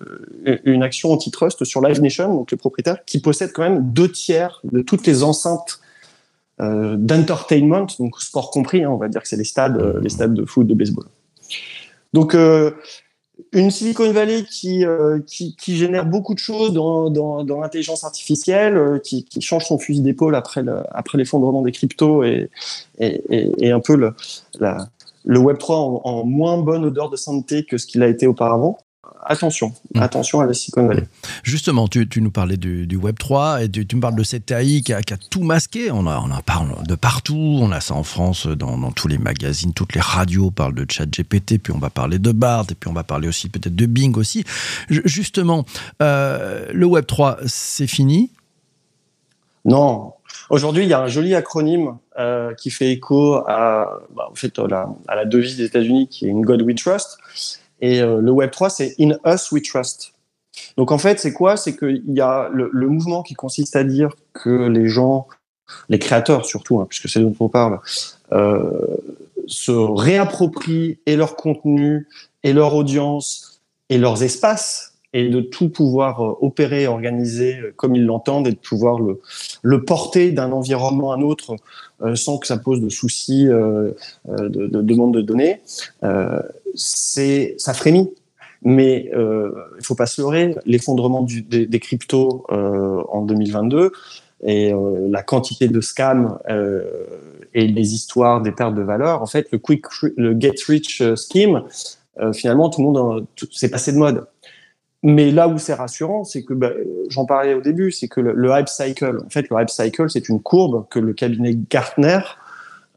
une 0.65 0.83
action 0.83 1.13
antitrust 1.13 1.65
sur 1.65 1.81
Live 1.83 2.01
Nation, 2.01 2.35
donc 2.35 2.51
le 2.51 2.57
propriétaire, 2.57 3.05
qui 3.05 3.21
possède 3.21 3.53
quand 3.53 3.63
même 3.63 3.93
deux 3.93 4.11
tiers 4.11 4.61
de 4.65 4.81
toutes 4.81 5.07
les 5.07 5.23
enceintes 5.23 5.81
euh, 6.61 6.97
d'entertainment, 6.97 7.87
donc 7.99 8.21
sport 8.21 8.51
compris, 8.51 8.85
hein, 8.85 8.91
on 8.91 8.97
va 8.97 9.09
dire 9.09 9.23
que 9.23 9.29
c'est 9.29 9.37
les 9.37 9.45
stades, 9.45 10.01
les 10.03 10.09
stades 10.09 10.35
de 10.35 10.45
foot, 10.45 10.67
de 10.67 10.75
baseball. 10.75 11.07
Donc 12.13 12.35
une 13.53 13.71
Silicon 13.71 14.11
Valley 14.13 14.45
qui, 14.51 14.85
qui, 15.27 15.77
génère 15.77 16.07
beaucoup 16.07 16.35
de 16.35 16.41
choses 16.41 16.73
dans, 16.73 17.09
dans, 17.09 17.61
l'intelligence 17.61 18.03
artificielle, 18.03 19.01
qui, 19.05 19.25
qui, 19.25 19.41
change 19.41 19.67
son 19.67 19.79
fusil 19.79 20.03
d'épaule 20.03 20.35
après 20.35 20.65
l'effondrement 21.15 21.63
des 21.63 21.73
cryptos 21.73 22.25
et, 22.25 22.51
et, 22.99 23.23
et, 23.31 23.67
et, 23.67 23.71
un 23.71 23.81
peu 23.81 23.95
le, 23.95 24.15
la, 24.59 24.89
le 25.25 25.39
Web3 25.39 26.03
en, 26.05 26.25
moins 26.25 26.59
bonne 26.59 26.85
odeur 26.85 27.11
de 27.11 27.17
santé 27.17 27.65
que 27.65 27.79
ce 27.79 27.87
qu'il 27.87 28.03
a 28.03 28.09
été 28.09 28.27
auparavant. 28.27 28.79
Attention, 29.23 29.75
mmh. 29.95 30.01
attention 30.01 30.41
à 30.41 30.47
la 30.47 30.55
Silicon 30.55 30.87
Valley. 30.87 31.05
Justement, 31.43 31.89
tu, 31.89 32.09
nous 32.17 32.31
parlais 32.31 32.57
du, 32.57 32.87
Web3 32.87 33.65
et 33.65 33.69
tu, 33.69 33.97
me 33.97 34.01
parles 34.01 34.17
de 34.17 34.23
cette 34.23 34.51
AI 34.51 34.81
qui 34.83 34.95
a, 34.95 35.03
tout 35.03 35.43
masqué. 35.43 35.91
On, 35.91 36.07
en 36.07 36.41
parle 36.45 36.87
de 36.87 36.95
partout. 36.95 37.59
On 37.61 37.71
a 37.71 37.81
ça 37.81 37.95
en 37.95 38.03
France, 38.03 38.47
dans, 38.47 38.91
tous 38.93 39.09
les 39.09 39.19
magazines, 39.19 39.75
toutes 39.75 39.95
les 39.95 40.01
radios 40.01 40.51
parlent 40.51 40.75
de 40.75 40.87
ChatGPT, 40.89 41.59
puis 41.59 41.73
on 41.73 41.79
va 41.79 41.91
parler 41.91 42.19
de 42.19 42.33
Bard, 42.33 42.67
et 42.71 42.75
puis 42.75 42.89
on 42.89 42.95
va 42.95 43.05
parler 43.05 43.29
aussi 43.29 43.49
peut-être 43.49 43.77
de 43.77 43.87
Bing 43.87 44.17
aussi. 44.17 44.45
justement, 44.89 45.65
euh, 46.03 46.67
le 46.73 46.87
Web3, 46.87 47.39
c'est 47.47 47.87
fini? 47.87 48.31
Non, 49.67 50.15
Aujourd'hui, 50.51 50.83
il 50.83 50.89
y 50.89 50.93
a 50.93 51.01
un 51.01 51.07
joli 51.07 51.37
acronyme 51.37 51.97
euh, 52.19 52.55
qui 52.55 52.71
fait 52.71 52.91
écho 52.91 53.37
à, 53.47 54.01
bah, 54.15 54.29
en 54.31 54.35
fait, 54.35 54.59
la, 54.59 54.89
à 55.07 55.15
la 55.15 55.25
devise 55.25 55.57
des 55.57 55.65
États-Unis 55.65 56.09
qui 56.09 56.27
est 56.27 56.33
In 56.33 56.41
God 56.41 56.63
We 56.63 56.75
Trust. 56.75 57.19
Et 57.81 58.03
euh, 58.03 58.21
le 58.21 58.33
Web 58.33 58.51
3, 58.51 58.69
c'est 58.69 58.97
In 58.99 59.13
Us 59.25 59.53
We 59.53 59.63
Trust. 59.63 60.13
Donc 60.77 60.91
en 60.91 60.99
fait, 60.99 61.21
c'est 61.21 61.33
quoi? 61.33 61.57
C'est 61.57 61.77
qu'il 61.77 62.03
y 62.09 62.21
a 62.21 62.51
le, 62.53 62.89
mouvement 62.89 63.23
qui 63.23 63.35
consiste 63.35 63.77
à 63.77 63.85
dire 63.85 64.11
que 64.33 64.69
les 64.69 64.89
gens, 64.89 65.29
les 65.89 66.01
créateurs 66.01 66.45
surtout, 66.45 66.81
hein, 66.81 66.87
puisque 66.89 67.09
c'est 67.09 67.21
dont 67.21 67.35
on 67.39 67.49
parle, 67.49 67.79
euh, 68.33 68.97
se 69.47 69.71
réapproprient 69.71 70.99
et 71.07 71.15
leur 71.15 71.37
contenu, 71.37 72.09
et 72.43 72.53
leur 72.53 72.75
audience, 72.75 73.63
et 73.89 73.99
leurs 73.99 74.25
espaces 74.25 74.90
et 75.13 75.29
de 75.29 75.41
tout 75.41 75.69
pouvoir 75.69 76.21
euh, 76.21 76.35
opérer, 76.41 76.87
organiser 76.87 77.59
euh, 77.59 77.73
comme 77.77 77.97
ils 77.97 78.05
l'entendent 78.05 78.47
et 78.47 78.53
de 78.53 78.57
pouvoir 78.57 78.99
le, 79.63 79.85
porter 79.85 80.31
d'un 80.31 80.53
environnement 80.53 81.13
à 81.13 81.17
un 81.17 81.23
autre 81.23 81.57
euh, 82.03 82.15
sans 82.15 82.39
que 82.39 82.47
ça 82.47 82.59
pose 82.59 82.81
de 82.81 82.89
soucis 82.89 83.45
de, 83.45 83.97
de, 84.27 84.83
demande 84.83 85.15
de 85.15 85.21
données, 85.21 85.61
c'est 86.75 87.55
ça 87.59 87.75
frémit. 87.75 88.11
Mais 88.63 89.11
il 89.11 89.85
faut 89.85 89.95
pas 89.95 90.07
se 90.07 90.21
leurrer, 90.21 90.55
l'effondrement 90.67 91.23
des, 91.23 91.81
cryptos 91.81 92.45
en 92.51 93.23
2022 93.23 93.93
et 94.45 94.73
la 95.09 95.23
quantité 95.23 95.69
de 95.69 95.81
scams 95.81 96.39
et 97.55 97.67
les 97.67 97.95
histoires 97.95 98.43
des 98.43 98.53
pertes 98.53 98.75
de 98.75 98.83
valeur, 98.83 99.23
en 99.23 99.27
fait, 99.27 99.49
le 99.51 100.39
get 100.39 100.55
rich 100.67 101.03
scheme, 101.17 101.63
finalement, 102.35 102.69
tout 102.69 102.81
le 102.83 102.87
monde 102.87 103.27
s'est 103.51 103.71
passé 103.71 103.93
de 103.93 103.99
mode. 103.99 104.27
Mais 105.03 105.31
là 105.31 105.49
où 105.49 105.59
c'est 105.59 105.75
rassurant, 105.75 106.25
c'est 106.25 106.43
que 106.43 106.53
bah, 106.53 106.73
j'en 107.09 107.25
parlais 107.25 107.55
au 107.55 107.63
début, 107.63 107.91
c'est 107.91 108.09
que 108.09 108.21
le, 108.21 108.51
hype 108.51 108.69
cycle, 108.69 109.21
en 109.25 109.31
fait, 109.31 109.49
le 109.51 109.57
hype 109.61 109.71
cycle, 109.71 110.11
c'est 110.11 110.29
une 110.29 110.41
courbe 110.41 110.87
que 110.91 110.99
le 110.99 111.15
cabinet 111.15 111.57
Gartner 111.71 112.21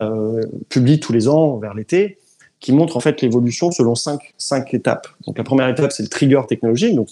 euh, 0.02 0.42
publie 0.70 1.00
tous 1.00 1.14
les 1.14 1.30
ans 1.30 1.58
vers 1.58 1.74
l'été, 1.74 2.18
qui 2.60 2.74
montre 2.74 2.98
en 2.98 3.00
fait 3.00 3.22
l'évolution 3.22 3.72
selon 3.72 3.96
cinq, 3.96 4.34
cinq 4.38 4.74
étapes. 4.74 5.08
Donc 5.26 5.38
la 5.38 5.44
première 5.44 5.70
étape, 5.70 5.92
c'est 5.92 6.04
le 6.04 6.10
trigger 6.10 6.42
technologique, 6.48 6.96
donc 6.96 7.10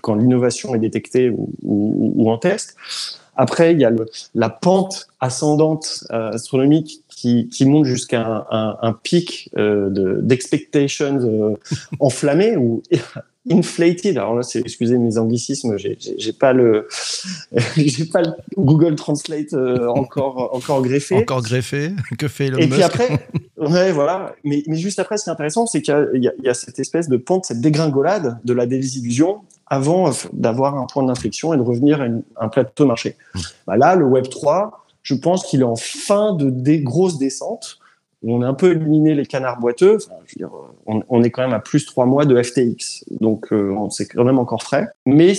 quand 0.00 0.14
l'innovation 0.14 0.74
est 0.74 0.78
détectée 0.78 1.32
ou, 1.62 2.30
en 2.30 2.38
test. 2.38 2.76
Après, 3.34 3.72
il 3.72 3.80
y 3.80 3.84
a 3.84 3.90
la 4.34 4.50
pente 4.50 5.08
ascendante 5.20 6.04
euh, 6.12 6.30
astronomique 6.32 7.02
qui, 7.08 7.48
qui 7.48 7.64
monte 7.64 7.84
jusqu'à 7.86 8.46
un, 8.50 8.92
pic 8.92 9.50
euh, 9.56 10.20
d'expectations 10.20 11.18
euh, 11.20 11.54
enflammé 12.00 12.56
ou 12.56 12.82
inflated. 13.50 14.16
Alors 14.18 14.34
là, 14.36 14.42
c'est 14.42 14.60
excusez 14.60 14.98
mes 14.98 15.18
anglicismes, 15.18 15.76
j'ai 15.76 16.32
pas 16.32 16.52
le 16.52 16.88
j'ai 17.76 18.04
pas 18.04 18.22
le 18.22 18.32
Google 18.56 18.94
Translate 18.94 19.52
euh, 19.52 19.88
encore 19.88 20.54
encore 20.54 20.82
greffé. 20.82 21.16
Encore 21.16 21.42
greffé. 21.42 21.92
Que 22.18 22.28
fait 22.28 22.46
Elon 22.46 22.58
Et 22.58 22.68
puis 22.68 22.82
après, 22.82 23.28
ouais, 23.58 23.92
voilà. 23.92 24.34
Mais, 24.44 24.62
mais 24.66 24.76
juste 24.76 24.98
après, 24.98 25.18
ce 25.18 25.24
qui 25.24 25.30
est 25.30 25.32
intéressant, 25.32 25.66
c'est 25.66 25.82
qu'il 25.82 25.94
y, 26.14 26.44
y, 26.44 26.48
a 26.48 26.54
cette 26.54 26.78
espèce 26.78 27.08
de 27.08 27.16
pente, 27.16 27.44
cette 27.44 27.60
dégringolade 27.60 28.38
de 28.44 28.52
la 28.52 28.66
désillusion 28.66 29.40
avant 29.66 30.10
d'avoir 30.32 30.76
un 30.76 30.86
point 30.86 31.02
d'inflexion 31.02 31.54
et 31.54 31.56
de 31.56 31.62
revenir 31.62 32.02
à 32.02 32.44
un 32.44 32.48
plateau 32.48 32.86
marché. 32.86 33.16
Mmh. 33.34 33.40
Bah 33.66 33.76
là, 33.76 33.96
le 33.96 34.04
Web 34.04 34.28
3, 34.28 34.84
je 35.02 35.14
pense 35.14 35.44
qu'il 35.44 35.60
est 35.60 35.64
en 35.64 35.76
fin 35.76 36.34
de 36.34 36.50
des 36.50 36.80
grosses 36.80 37.18
descentes 37.18 37.78
on 38.24 38.42
a 38.42 38.46
un 38.46 38.54
peu 38.54 38.72
éliminé 38.72 39.14
les 39.14 39.26
canards 39.26 39.58
boiteux. 39.58 39.98
je 39.98 40.06
veux 40.06 40.36
dire, 40.36 40.50
on, 40.86 41.22
est 41.22 41.30
quand 41.30 41.42
même 41.42 41.54
à 41.54 41.60
plus 41.60 41.84
trois 41.86 42.06
mois 42.06 42.24
de 42.24 42.40
FTX, 42.40 43.04
donc 43.20 43.52
euh, 43.52 43.74
c'est 43.90 44.06
quand 44.06 44.24
même 44.24 44.38
encore 44.38 44.62
frais. 44.62 44.88
Mais 45.06 45.32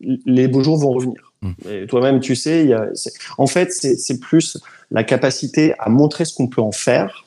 les 0.00 0.48
beaux 0.48 0.62
jours 0.62 0.78
vont 0.78 0.90
revenir. 0.90 1.32
Mmh. 1.42 1.86
toi-même, 1.88 2.20
tu 2.20 2.36
sais, 2.36 2.66
y 2.66 2.72
a, 2.72 2.88
en 3.36 3.48
fait, 3.48 3.72
c'est 3.72 4.20
plus 4.20 4.58
la 4.92 5.02
capacité 5.02 5.74
à 5.78 5.88
montrer 5.88 6.24
ce 6.24 6.34
qu'on 6.34 6.46
peut 6.46 6.62
en 6.62 6.72
faire, 6.72 7.26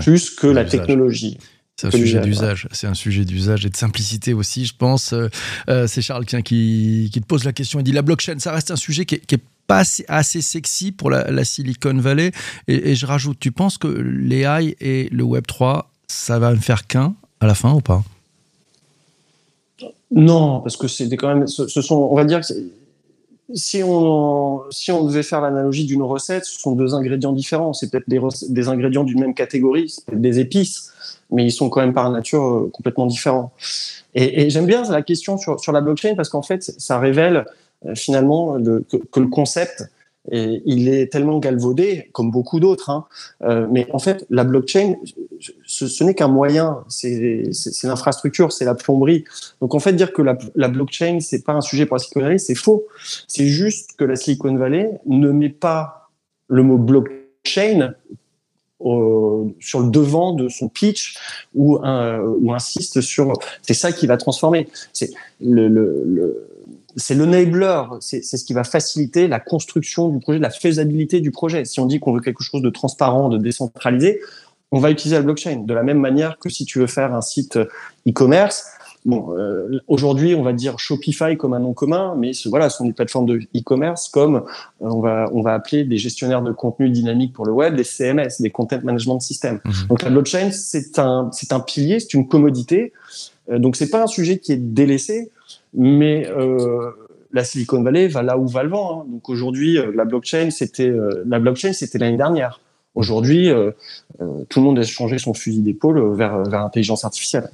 plus 0.00 0.30
que 0.30 0.46
la 0.46 0.64
technologie. 0.64 1.38
C'est 1.80 1.86
un 1.86 1.90
sujet 1.90 2.20
d'usage. 2.20 2.68
C'est 2.72 2.86
un 2.86 2.94
sujet 2.94 3.24
d'usage 3.24 3.64
et 3.64 3.70
de 3.70 3.76
simplicité 3.76 4.34
aussi, 4.34 4.66
je 4.66 4.74
pense. 4.76 5.14
Euh, 5.14 5.28
euh, 5.70 5.86
c'est 5.86 6.02
Charles 6.02 6.26
qui, 6.26 7.08
qui, 7.10 7.20
te 7.20 7.26
pose 7.26 7.44
la 7.44 7.52
question. 7.52 7.80
Il 7.80 7.84
dit 7.84 7.92
la 7.92 8.02
blockchain, 8.02 8.38
ça 8.38 8.52
reste 8.52 8.70
un 8.70 8.76
sujet 8.76 9.06
qui 9.06 9.14
est, 9.14 9.42
pas 9.66 9.82
assez, 10.08 10.42
sexy 10.42 10.92
pour 10.92 11.10
la, 11.10 11.44
Silicon 11.44 11.94
Valley. 11.94 12.32
Et, 12.68 12.94
je 12.94 13.06
rajoute, 13.06 13.38
tu 13.40 13.52
penses 13.52 13.78
que 13.78 13.86
l'AI 13.86 14.76
et 14.80 15.08
le 15.10 15.22
Web 15.22 15.46
3, 15.46 15.90
ça 16.08 16.38
va 16.38 16.50
me 16.50 16.58
faire 16.58 16.86
qu'un 16.86 17.14
à 17.38 17.46
la 17.46 17.54
fin 17.54 17.72
ou 17.72 17.80
pas? 17.80 18.02
Non, 20.10 20.60
parce 20.60 20.76
que 20.76 20.88
c'était 20.88 21.16
quand 21.16 21.28
même, 21.28 21.46
ce, 21.46 21.68
sont, 21.68 21.94
on 21.94 22.16
va 22.16 22.24
dire 22.24 22.40
que 22.40 22.46
si 23.54 23.82
on, 23.82 24.62
si 24.70 24.92
on 24.92 25.04
devait 25.04 25.22
faire 25.22 25.40
l'analogie 25.40 25.84
d'une 25.84 26.02
recette, 26.02 26.44
ce 26.44 26.60
sont 26.60 26.72
deux 26.72 26.94
ingrédients 26.94 27.32
différents. 27.32 27.72
C'est 27.72 27.90
peut-être 27.90 28.08
des, 28.08 28.68
ingrédients 28.68 29.04
d'une 29.04 29.20
même 29.20 29.34
catégorie, 29.34 29.88
c'est 29.88 30.04
peut-être 30.04 30.20
des 30.20 30.40
épices 30.40 30.92
mais 31.32 31.44
ils 31.44 31.52
sont 31.52 31.68
quand 31.68 31.80
même 31.80 31.92
par 31.92 32.10
nature 32.10 32.44
euh, 32.44 32.70
complètement 32.72 33.06
différents. 33.06 33.52
Et, 34.14 34.50
j'aime 34.50 34.66
bien 34.66 34.82
la 34.90 35.02
question 35.02 35.38
sur, 35.38 35.72
la 35.72 35.80
blockchain 35.80 36.14
parce 36.16 36.28
qu'en 36.28 36.42
fait, 36.42 36.62
ça 36.62 36.98
révèle 36.98 37.46
euh, 37.86 37.94
finalement 37.94 38.54
le, 38.54 38.84
que, 38.90 38.96
que, 38.96 39.20
le 39.20 39.28
concept 39.28 39.84
il 40.30 40.88
est 40.88 41.10
tellement 41.10 41.38
galvaudé, 41.38 42.10
comme 42.12 42.30
beaucoup 42.30 42.60
d'autres. 42.60 42.90
Hein. 42.90 43.06
Euh, 43.42 43.66
mais 43.70 43.88
en 43.92 43.98
fait, 43.98 44.26
la 44.30 44.44
blockchain, 44.44 44.96
ce, 45.64 46.04
n'est 46.04 46.14
qu'un 46.14 46.28
moyen. 46.28 46.84
C'est 46.88 47.44
l'infrastructure, 47.84 48.52
c'est 48.52 48.64
la 48.64 48.74
plomberie. 48.74 49.24
Donc 49.60 49.74
en 49.74 49.78
fait, 49.78 49.92
dire 49.94 50.12
que 50.12 50.22
la, 50.22 50.36
la 50.54 50.68
blockchain, 50.68 51.20
c'est 51.20 51.44
pas 51.44 51.52
un 51.52 51.60
sujet 51.60 51.86
pour 51.86 51.96
la 51.96 52.00
Silicon 52.00 52.20
Valley, 52.20 52.38
c'est 52.38 52.54
faux. 52.54 52.86
C'est 53.28 53.46
juste 53.46 53.92
que 53.96 54.04
la 54.04 54.16
Silicon 54.16 54.54
Valley 54.56 55.00
ne 55.06 55.30
met 55.30 55.48
pas 55.48 56.10
le 56.48 56.62
mot 56.62 56.76
blockchain 56.76 57.94
sur 59.60 59.80
le 59.80 59.90
devant 59.90 60.32
de 60.32 60.48
son 60.48 60.68
pitch 60.68 61.16
ou, 61.54 61.78
insiste 61.84 63.02
sur 63.02 63.34
c'est 63.60 63.74
ça 63.74 63.92
qui 63.92 64.06
va 64.06 64.16
transformer 64.16 64.68
c'est 64.94 65.10
le 65.38 66.49
c'est 66.96 67.14
l'enabler, 67.14 67.82
c'est 68.00 68.22
ce 68.22 68.44
qui 68.44 68.52
va 68.52 68.64
faciliter 68.64 69.28
la 69.28 69.40
construction 69.40 70.08
du 70.08 70.18
projet, 70.18 70.38
la 70.38 70.50
faisabilité 70.50 71.20
du 71.20 71.30
projet. 71.30 71.64
Si 71.64 71.80
on 71.80 71.86
dit 71.86 72.00
qu'on 72.00 72.12
veut 72.12 72.20
quelque 72.20 72.42
chose 72.42 72.62
de 72.62 72.70
transparent, 72.70 73.28
de 73.28 73.38
décentralisé, 73.38 74.20
on 74.72 74.78
va 74.78 74.90
utiliser 74.90 75.16
la 75.16 75.22
blockchain. 75.22 75.64
De 75.66 75.74
la 75.74 75.82
même 75.82 75.98
manière 75.98 76.38
que 76.38 76.48
si 76.48 76.64
tu 76.64 76.78
veux 76.78 76.86
faire 76.86 77.14
un 77.14 77.22
site 77.22 77.58
e-commerce, 78.08 78.64
Bon, 79.06 79.34
euh, 79.34 79.80
aujourd'hui, 79.88 80.34
on 80.34 80.42
va 80.42 80.52
dire 80.52 80.78
Shopify 80.78 81.36
comme 81.38 81.54
un 81.54 81.58
nom 81.58 81.72
commun, 81.72 82.14
mais 82.18 82.34
ce, 82.34 82.50
voilà, 82.50 82.68
ce 82.68 82.78
sont 82.78 82.84
des 82.84 82.92
plateformes 82.92 83.24
de 83.24 83.40
e-commerce 83.56 84.10
comme 84.10 84.36
euh, 84.36 84.40
on 84.80 85.00
va 85.00 85.30
on 85.32 85.40
va 85.40 85.54
appeler 85.54 85.84
des 85.84 85.96
gestionnaires 85.96 86.42
de 86.42 86.52
contenu 86.52 86.90
dynamique 86.90 87.32
pour 87.32 87.46
le 87.46 87.52
web, 87.52 87.76
des 87.76 87.84
CMS, 87.84 88.40
des 88.40 88.50
Content 88.50 88.80
Management 88.82 89.20
Systems. 89.20 89.60
Mhm. 89.64 89.72
Donc 89.88 90.02
la 90.02 90.10
blockchain, 90.10 90.50
c'est 90.52 90.98
un 90.98 91.30
c'est 91.32 91.54
un 91.54 91.60
pilier, 91.60 91.98
c'est 91.98 92.12
une 92.12 92.28
commodité. 92.28 92.92
Euh, 93.50 93.58
donc 93.58 93.76
c'est 93.76 93.88
pas 93.88 94.02
un 94.02 94.06
sujet 94.06 94.38
qui 94.38 94.52
est 94.52 94.58
délaissé, 94.58 95.30
mais 95.74 96.28
euh, 96.28 96.90
la 97.32 97.44
Silicon 97.44 97.82
Valley 97.82 98.08
va 98.08 98.22
là 98.22 98.38
où 98.38 98.46
va 98.46 98.62
le 98.62 98.70
vent. 98.70 99.02
Hein. 99.02 99.06
Donc 99.08 99.28
aujourd'hui, 99.28 99.78
la 99.94 100.04
blockchain, 100.04 100.50
c'était 100.50 100.92
la 101.24 101.38
blockchain, 101.38 101.72
c'était 101.72 101.98
l'année 101.98 102.16
dernière. 102.16 102.60
Aujourd'hui, 102.96 103.48
tout 104.48 104.60
le 104.60 104.64
monde 104.64 104.78
a 104.78 104.82
changé 104.82 105.18
son 105.18 105.32
fusil 105.32 105.62
d'épaule 105.62 106.16
vers 106.16 106.42
vers 106.42 106.62
l'intelligence 106.62 107.04
artificielle. 107.04 107.48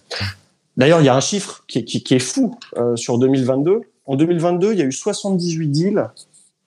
D'ailleurs, 0.76 1.00
il 1.00 1.04
y 1.04 1.08
a 1.08 1.16
un 1.16 1.20
chiffre 1.20 1.64
qui, 1.66 1.78
est 1.78 2.18
fou 2.18 2.58
euh, 2.76 2.96
sur 2.96 3.18
2022. 3.18 3.80
En 4.06 4.16
2022, 4.16 4.72
il 4.72 4.78
y 4.78 4.82
a 4.82 4.84
eu 4.84 4.92
78 4.92 5.68
deals 5.68 6.10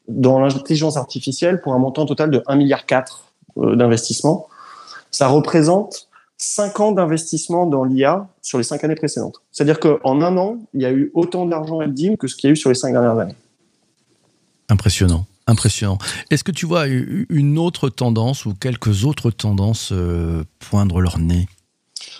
dans 0.07 0.39
l'intelligence 0.39 0.97
artificielle 0.97 1.61
pour 1.61 1.73
un 1.73 1.77
montant 1.77 2.05
total 2.05 2.31
de 2.31 2.39
1,4 2.39 2.57
milliard 2.57 2.83
euh, 3.57 3.75
d'investissement. 3.75 4.47
Ça 5.11 5.27
représente 5.27 6.08
5 6.39 6.79
ans 6.79 6.91
d'investissement 6.93 7.65
dans 7.65 7.83
l'IA 7.83 8.27
sur 8.41 8.57
les 8.57 8.63
5 8.63 8.83
années 8.85 8.95
précédentes. 8.95 9.41
C'est-à-dire 9.51 9.79
qu'en 9.79 10.21
un 10.21 10.37
an, 10.37 10.57
il 10.73 10.81
y 10.81 10.85
a 10.85 10.91
eu 10.91 11.11
autant 11.13 11.45
d'argent 11.45 11.79
à 11.79 11.87
DIM 11.87 12.15
que 12.15 12.27
ce 12.27 12.35
qu'il 12.35 12.47
y 12.47 12.51
a 12.51 12.53
eu 12.53 12.55
sur 12.55 12.69
les 12.69 12.75
5 12.75 12.93
dernières 12.93 13.19
années. 13.19 13.35
Impressionnant. 14.69 15.25
Impressionnant. 15.47 15.97
Est-ce 16.29 16.43
que 16.43 16.51
tu 16.51 16.65
vois 16.65 16.85
une 16.87 17.57
autre 17.57 17.89
tendance 17.89 18.45
ou 18.45 18.53
quelques 18.53 19.03
autres 19.03 19.31
tendances 19.31 19.89
euh, 19.91 20.43
poindre 20.59 21.01
leur 21.01 21.19
nez? 21.19 21.47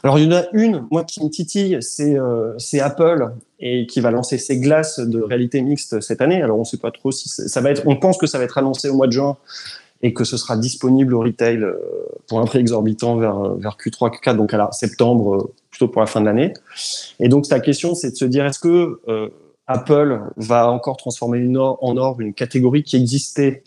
Alors 0.03 0.17
il 0.17 0.25
y 0.25 0.27
en 0.27 0.35
a 0.35 0.43
une, 0.53 0.85
moi 0.91 1.03
qui 1.03 1.23
me 1.23 1.29
titille, 1.29 1.77
c'est 1.81 2.17
euh, 2.17 2.57
Apple 2.81 3.31
et 3.59 3.85
qui 3.85 4.01
va 4.01 4.11
lancer 4.11 4.37
ses 4.37 4.57
glaces 4.57 4.99
de 4.99 5.21
réalité 5.21 5.61
mixte 5.61 6.01
cette 6.01 6.21
année. 6.21 6.41
Alors 6.41 6.57
on 6.57 6.61
ne 6.61 6.65
sait 6.65 6.77
pas 6.77 6.91
trop 6.91 7.11
si 7.11 7.29
ça 7.29 7.61
va 7.61 7.71
être, 7.71 7.83
on 7.85 7.95
pense 7.95 8.17
que 8.17 8.27
ça 8.27 8.37
va 8.37 8.45
être 8.45 8.57
annoncé 8.57 8.89
au 8.89 8.95
mois 8.95 9.07
de 9.07 9.13
juin 9.13 9.37
et 10.01 10.13
que 10.13 10.23
ce 10.23 10.37
sera 10.37 10.55
disponible 10.55 11.13
au 11.13 11.19
retail 11.19 11.57
euh, 11.57 11.75
pour 12.27 12.39
un 12.39 12.45
prix 12.45 12.59
exorbitant 12.59 13.17
vers, 13.17 13.55
vers 13.55 13.77
Q3, 13.77 14.15
Q4, 14.15 14.35
donc 14.35 14.53
à 14.53 14.69
septembre, 14.71 15.35
euh, 15.35 15.53
plutôt 15.69 15.87
pour 15.87 16.01
la 16.01 16.07
fin 16.07 16.21
de 16.21 16.25
l'année. 16.25 16.53
Et 17.19 17.27
donc 17.27 17.47
la 17.49 17.59
question, 17.59 17.95
c'est 17.95 18.11
de 18.11 18.15
se 18.15 18.25
dire, 18.25 18.45
est-ce 18.45 18.59
que 18.59 19.01
euh, 19.07 19.29
Apple 19.67 20.21
va 20.37 20.71
encore 20.71 20.97
transformer 20.97 21.45
en 21.57 21.97
or 21.97 22.21
une 22.21 22.33
catégorie 22.33 22.83
qui 22.83 22.95
existait 22.95 23.63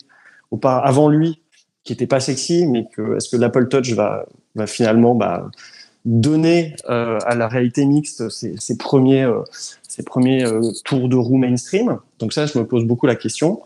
avant 0.61 1.09
lui, 1.09 1.41
qui 1.83 1.93
n'était 1.93 2.07
pas 2.07 2.19
sexy, 2.19 2.67
mais 2.67 2.87
est-ce 3.17 3.29
que 3.29 3.37
l'Apple 3.37 3.67
Touch 3.67 3.91
va, 3.93 4.25
va 4.55 4.67
finalement 4.67 5.15
bah, 5.15 5.49
donner 6.05 6.75
euh, 6.89 7.17
à 7.25 7.35
la 7.35 7.47
réalité 7.47 7.85
mixte 7.85 8.29
ses, 8.29 8.77
premiers, 8.77 9.23
euh, 9.23 9.41
ses 9.95 10.01
premiers 10.01 10.43
euh, 10.43 10.71
tours 10.83 11.07
de 11.07 11.15
roue 11.15 11.37
mainstream. 11.37 11.99
Donc 12.17 12.33
ça, 12.33 12.47
je 12.47 12.57
me 12.57 12.65
pose 12.65 12.83
beaucoup 12.83 13.05
la 13.05 13.15
question. 13.15 13.61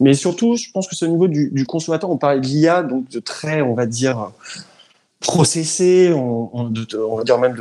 Mais 0.00 0.14
surtout, 0.14 0.56
je 0.56 0.70
pense 0.72 0.88
que 0.88 0.96
c'est 0.96 1.04
au 1.04 1.10
niveau 1.10 1.28
du, 1.28 1.66
consommateur. 1.66 2.08
On 2.08 2.16
parlait 2.16 2.40
de 2.40 2.46
l'IA, 2.46 2.82
donc 2.82 3.10
de 3.10 3.20
très, 3.20 3.60
on 3.60 3.74
va 3.74 3.84
dire, 3.84 4.30
processé, 5.20 6.14
on, 6.14 6.72
va 7.16 7.24
dire 7.24 7.38
même 7.38 7.56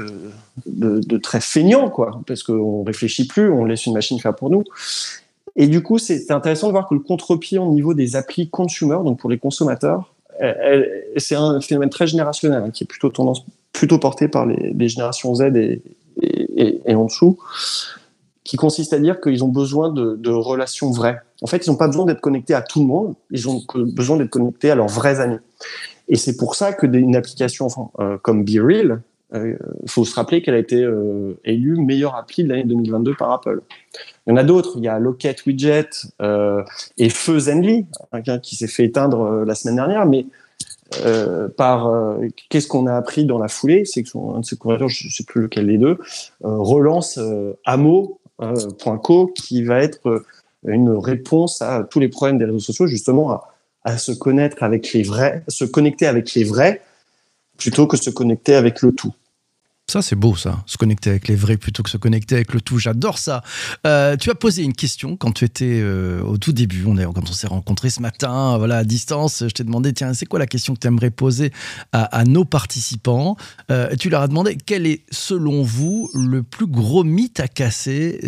de, 0.66 1.18
très 1.18 1.42
feignant, 1.42 1.90
quoi, 1.90 2.22
parce 2.26 2.42
qu'on 2.42 2.84
réfléchit 2.84 3.28
plus, 3.28 3.52
on 3.52 3.66
laisse 3.66 3.86
une 3.86 3.94
machine 3.94 4.18
faire 4.18 4.34
pour 4.34 4.50
nous. 4.50 4.64
Et 5.58 5.68
du 5.68 5.84
coup, 5.84 5.98
c'est 5.98 6.32
intéressant 6.32 6.68
de 6.68 6.72
voir 6.72 6.88
que 6.88 6.94
le 6.94 7.02
contre-pied 7.02 7.58
au 7.58 7.74
niveau 7.74 7.94
des 7.94 8.16
applis 8.16 8.50
consumer, 8.50 8.98
donc 9.04 9.20
pour 9.20 9.30
les 9.30 9.40
consommateurs, 9.40 10.14
c'est 11.18 11.36
un 11.36 11.60
phénomène 11.60 11.90
très 11.90 12.08
générationnel 12.08 12.64
hein, 12.66 12.70
qui 12.72 12.86
est 12.86 12.88
plutôt 12.88 13.10
tendance 13.10 13.44
plutôt 13.74 14.00
porté 14.00 14.30
par 14.30 14.46
les, 14.46 14.88
générations 14.88 15.36
Z 15.36 15.52
et, 16.22 16.96
en 16.96 17.06
dessous, 17.06 17.38
qui 18.46 18.56
consiste 18.56 18.94
à 18.94 19.00
dire 19.00 19.20
qu'ils 19.20 19.44
ont 19.44 19.50
besoin 19.50 19.92
de, 19.92 20.30
relations 20.30 20.92
vraies. 20.92 21.20
En 21.42 21.48
fait, 21.48 21.66
ils 21.66 21.70
n'ont 21.70 21.76
pas 21.76 21.88
besoin 21.88 22.06
d'être 22.06 22.22
connectés 22.22 22.54
à 22.54 22.62
tout 22.62 22.80
le 22.80 22.86
monde, 22.86 23.16
ils 23.32 23.50
ont 23.50 23.62
besoin 23.76 24.16
d'être 24.16 24.30
connectés 24.30 24.72
à 24.72 24.76
leurs 24.76 24.88
vrais 24.88 25.20
amis. 25.20 25.40
Et 26.08 26.16
c'est 26.16 26.38
pour 26.38 26.56
ça 26.56 26.72
que 26.72 26.86
une 26.86 27.16
application 27.16 27.68
euh, 28.00 28.18
comme 28.22 28.46
BeReal, 28.46 29.02
il 29.34 29.40
euh, 29.40 29.58
faut 29.88 30.06
se 30.06 30.16
rappeler 30.16 30.44
qu'elle 30.44 30.54
a 30.54 30.60
été 30.60 30.82
euh, 30.82 31.34
élue 31.44 31.78
meilleure 31.78 32.16
appli 32.16 32.44
de 32.44 32.50
l'année 32.50 32.64
2022 32.64 33.16
par 33.16 33.32
Apple. 33.32 33.62
Il 34.26 34.30
y 34.30 34.34
en 34.34 34.38
a 34.38 34.44
d'autres. 34.44 34.74
Il 34.78 34.84
y 34.84 34.88
a 34.88 35.00
Locket 35.00 35.46
Widget 35.46 35.90
et 36.98 37.10
Feu 37.10 37.40
Zenly, 37.40 37.88
hein, 38.14 38.40
qui 38.40 38.56
s'est 38.56 38.68
fait 38.68 38.86
éteindre 38.86 39.44
la 39.46 39.56
semaine 39.56 39.78
dernière. 39.78 40.06
Mais 40.06 40.28
euh, 41.04 41.50
par 41.50 41.88
euh, 41.88 42.28
qu'est-ce 42.50 42.68
qu'on 42.68 42.86
a 42.86 42.94
appris 42.94 43.26
dans 43.26 43.40
la 43.40 43.48
foulée, 43.48 43.86
c'est 43.86 44.04
que 44.04 44.10
son, 44.10 44.36
un 44.36 44.42
de 44.42 44.46
ses 44.46 44.56
couverteurs, 44.56 44.88
je 44.88 45.08
ne 45.08 45.12
sais 45.12 45.24
plus 45.24 45.42
lequel 45.42 45.68
des 45.68 45.78
deux, 45.78 45.98
euh, 46.44 46.58
relance 46.58 47.20
amo.co 48.40 49.28
qui 49.28 49.64
va 49.64 49.80
être 49.80 50.24
une 50.66 50.90
réponse 50.90 51.62
à 51.62 51.84
tous 51.84 52.00
les 52.00 52.10
problèmes 52.10 52.38
des 52.38 52.46
réseaux 52.46 52.60
sociaux, 52.60 52.88
justement 52.88 53.32
à, 53.32 53.54
à, 53.84 53.98
se 53.98 54.12
connaître 54.12 54.64
avec 54.64 54.94
les 54.94 55.04
vrais, 55.04 55.44
se 55.48 55.66
connecter 55.66 56.08
avec 56.08 56.34
les 56.34 56.44
vrais, 56.44 56.82
plutôt 57.58 57.88
que 57.88 57.98
se 57.98 58.10
connecter 58.10 58.56
avec 58.56 58.82
le 58.82 58.92
tout. 58.92 59.14
Ça, 59.88 60.02
c'est 60.02 60.16
beau, 60.16 60.36
ça. 60.36 60.64
Se 60.66 60.78
connecter 60.78 61.12
avec 61.12 61.28
les 61.28 61.36
vrais 61.36 61.58
plutôt 61.58 61.84
que 61.84 61.92
se 61.92 61.98
connecter 61.98 62.34
avec 62.34 62.54
le 62.54 62.60
tout. 62.60 62.80
J'adore 62.80 63.20
ça. 63.20 63.44
Euh, 63.86 64.18
tu 64.18 64.32
as 64.32 64.36
posé 64.36 64.64
une 64.64 64.74
question 64.74 65.16
quand 65.16 65.32
tu 65.32 65.46
étais 65.46 65.80
euh, 65.80 66.24
au 66.24 66.40
tout 66.40 66.54
début. 66.54 66.86
On 66.88 66.98
est, 66.98 67.06
quand 67.06 67.30
on 67.30 67.34
s'est 67.34 67.46
rencontrés 67.46 67.92
ce 67.92 68.02
matin, 68.02 68.58
voilà, 68.58 68.78
à 68.78 68.84
distance. 68.84 69.44
Je 69.48 69.54
t'ai 69.54 69.64
demandé, 69.64 69.94
tiens, 69.94 70.16
c'est 70.16 70.26
quoi 70.26 70.40
la 70.40 70.48
question 70.48 70.74
que 70.74 70.80
tu 70.80 70.88
aimerais 70.88 71.12
poser 71.12 71.52
à, 71.92 72.24
nos 72.26 72.46
participants? 72.46 73.38
Euh, 73.70 73.96
Tu 74.00 74.10
leur 74.10 74.24
as 74.24 74.28
demandé 74.28 74.58
quel 74.58 74.88
est, 74.88 75.04
selon 75.12 75.62
vous, 75.62 76.10
le 76.16 76.42
plus 76.42 76.68
gros 76.68 77.04
mythe 77.04 77.40
à 77.40 77.48
casser 77.48 78.20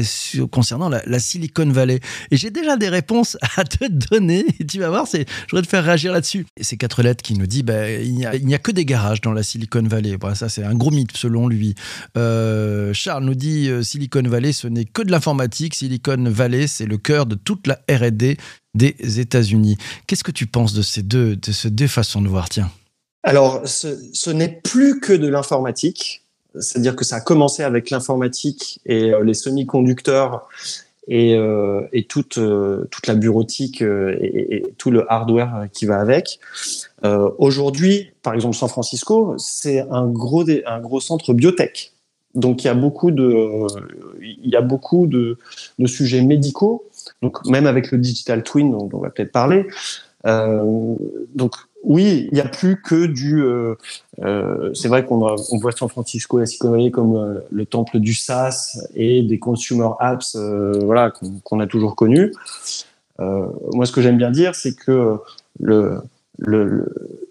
concernant 0.51 0.89
la, 0.89 1.19
Silicon 1.19 1.71
Valley? 1.71 2.01
Et 2.29 2.37
j'ai 2.37 2.51
déjà 2.51 2.77
des 2.77 2.89
réponses 2.89 3.35
à 3.57 3.63
te 3.63 3.91
donner. 3.91 4.45
Tu 4.69 4.77
vas 4.77 4.89
voir, 4.89 5.07
je 5.11 5.23
voudrais 5.49 5.63
te 5.63 5.67
faire 5.67 5.83
réagir 5.83 6.13
là-dessus. 6.13 6.45
Et 6.55 6.63
ces 6.63 6.77
quatre 6.77 7.01
lettres 7.01 7.23
qui 7.23 7.33
nous 7.33 7.47
dit, 7.47 7.63
ben, 7.63 7.99
il 7.99 8.13
n'y 8.13 8.53
a, 8.53 8.59
que 8.59 8.71
des 8.71 8.85
garages 8.85 9.21
dans 9.21 9.33
la 9.33 9.41
Silicon 9.41 9.81
Valley. 9.81 10.15
Ça, 10.35 10.49
c'est 10.49 10.63
un 10.63 10.75
gros 10.75 10.91
mythe 10.91 11.17
selon 11.17 11.46
lui. 11.47 11.75
Euh, 12.17 12.93
Charles 12.93 13.23
nous 13.23 13.35
dit 13.35 13.69
euh, 13.69 13.83
Silicon 13.83 14.23
Valley, 14.23 14.51
ce 14.51 14.67
n'est 14.67 14.85
que 14.85 15.01
de 15.01 15.11
l'informatique. 15.11 15.75
Silicon 15.75 16.23
Valley, 16.27 16.67
c'est 16.67 16.85
le 16.85 16.97
cœur 16.97 17.25
de 17.25 17.35
toute 17.35 17.67
la 17.67 17.79
R&D 17.89 18.37
des 18.73 19.19
États-Unis. 19.19 19.77
Qu'est-ce 20.05 20.23
que 20.23 20.31
tu 20.31 20.45
penses 20.47 20.73
de 20.73 20.81
ces 20.81 21.03
deux, 21.03 21.37
façons 21.87 22.21
de 22.21 22.27
voir? 22.27 22.49
Tiens. 22.49 22.71
Alors, 23.23 23.67
ce, 23.67 24.29
n'est 24.29 24.61
plus 24.63 24.99
que 24.99 25.13
de 25.13 25.27
l'informatique. 25.27 26.23
C'est-à-dire 26.59 26.95
que 26.95 27.05
ça 27.05 27.17
a 27.17 27.21
commencé 27.21 27.63
avec 27.63 27.89
l'informatique 27.89 28.79
et 28.85 29.13
euh, 29.13 29.23
les 29.23 29.33
semi-conducteurs 29.33 30.47
et, 31.07 32.05
toute, 32.09 32.39
toute 32.91 33.07
la 33.07 33.15
bureautique 33.15 33.81
et, 33.81 34.63
tout 34.77 34.91
le 34.91 35.11
hardware 35.11 35.67
qui 35.71 35.85
va 35.85 35.99
avec. 35.99 36.39
Euh, 37.05 37.29
Aujourd'hui, 37.37 38.11
par 38.23 38.33
exemple, 38.33 38.55
San 38.55 38.69
Francisco, 38.69 39.35
c'est 39.37 39.79
un 39.91 40.07
gros, 40.07 40.43
un 40.65 40.79
gros 40.79 40.99
centre 40.99 41.33
biotech. 41.33 41.93
Donc, 42.35 42.63
il 42.63 42.67
y 42.67 42.69
a 42.69 42.73
beaucoup 42.75 43.11
de, 43.11 43.67
il 44.21 44.49
y 44.49 44.55
a 44.55 44.61
beaucoup 44.61 45.07
de, 45.07 45.37
de 45.79 45.87
sujets 45.87 46.21
médicaux. 46.21 46.85
Donc, 47.21 47.45
même 47.45 47.65
avec 47.65 47.91
le 47.91 47.97
digital 47.97 48.43
twin, 48.43 48.71
dont 48.71 48.89
on 48.93 48.99
va 48.99 49.09
peut-être 49.09 49.31
parler. 49.31 49.65
Euh, 50.25 50.95
donc, 51.35 51.55
oui, 51.87 52.27
il 52.29 52.33
n'y 52.33 52.41
a 52.41 52.49
plus 52.49 52.81
que 52.81 53.05
du. 53.05 53.41
Euh, 53.41 53.75
euh, 54.21 54.73
c'est 54.73 54.89
vrai 54.89 55.05
qu'on 55.05 55.23
on 55.23 55.57
voit 55.57 55.71
San 55.71 55.87
Francisco 55.87 56.37
et 56.37 56.41
la 56.41 56.45
Silicon 56.45 56.71
Valley 56.71 56.91
comme 56.91 57.15
euh, 57.15 57.39
le 57.49 57.65
temple 57.65 57.99
du 57.99 58.13
SaaS 58.13 58.77
et 58.93 59.21
des 59.21 59.39
consumer 59.39 59.87
apps, 60.01 60.35
voilà, 60.35 61.13
qu'on 61.45 61.61
a 61.61 61.65
toujours 61.65 61.95
connus. 61.95 62.33
moi, 63.19 63.85
ce 63.85 63.93
que 63.93 64.01
j'aime 64.01 64.17
bien 64.17 64.31
dire, 64.31 64.53
c'est 64.53 64.75
que 64.75 65.17
le 65.61 66.01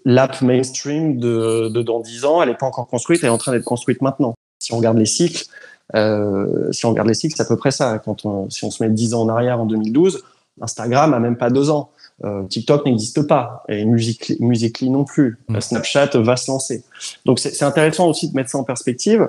l'app 0.05 0.41
mainstream 0.41 1.19
de, 1.19 1.69
dans 1.69 1.99
10 1.99 2.25
ans, 2.25 2.41
elle 2.41 2.49
n'est 2.49 2.55
pas 2.55 2.65
encore 2.65 2.87
construite, 2.87 3.19
elle 3.21 3.29
est 3.29 3.31
en 3.31 3.37
train 3.37 3.51
d'être 3.51 3.63
construite 3.63 4.01
maintenant. 4.01 4.33
Si 4.59 4.73
on 4.73 4.77
regarde 4.77 4.97
les 4.97 5.05
cycles, 5.05 5.45
si 5.93 6.85
on 6.85 6.89
regarde 6.89 7.07
les 7.07 7.13
cycles, 7.13 7.35
c'est 7.37 7.43
à 7.43 7.45
peu 7.45 7.57
près 7.57 7.71
ça. 7.71 8.01
Si 8.49 8.65
on 8.65 8.71
se 8.71 8.83
met 8.83 8.89
10 8.89 9.13
ans 9.13 9.21
en 9.21 9.29
arrière, 9.29 9.59
en 9.59 9.67
2012, 9.67 10.23
Instagram 10.61 11.13
a 11.13 11.19
même 11.19 11.37
pas 11.37 11.51
deux 11.51 11.69
ans. 11.69 11.91
Euh, 12.23 12.43
TikTok 12.43 12.85
n'existe 12.85 13.27
pas 13.27 13.63
et 13.69 13.85
Musical.ly 13.85 14.37
Music 14.39 14.81
non 14.83 15.03
plus. 15.03 15.37
Mm. 15.47 15.61
Snapchat 15.61 16.09
va 16.15 16.35
se 16.35 16.49
lancer. 16.49 16.83
Donc 17.25 17.39
c'est 17.39 17.63
intéressant 17.63 18.09
aussi 18.09 18.29
de 18.29 18.35
mettre 18.35 18.49
ça 18.49 18.57
en 18.57 18.63
perspective. 18.63 19.27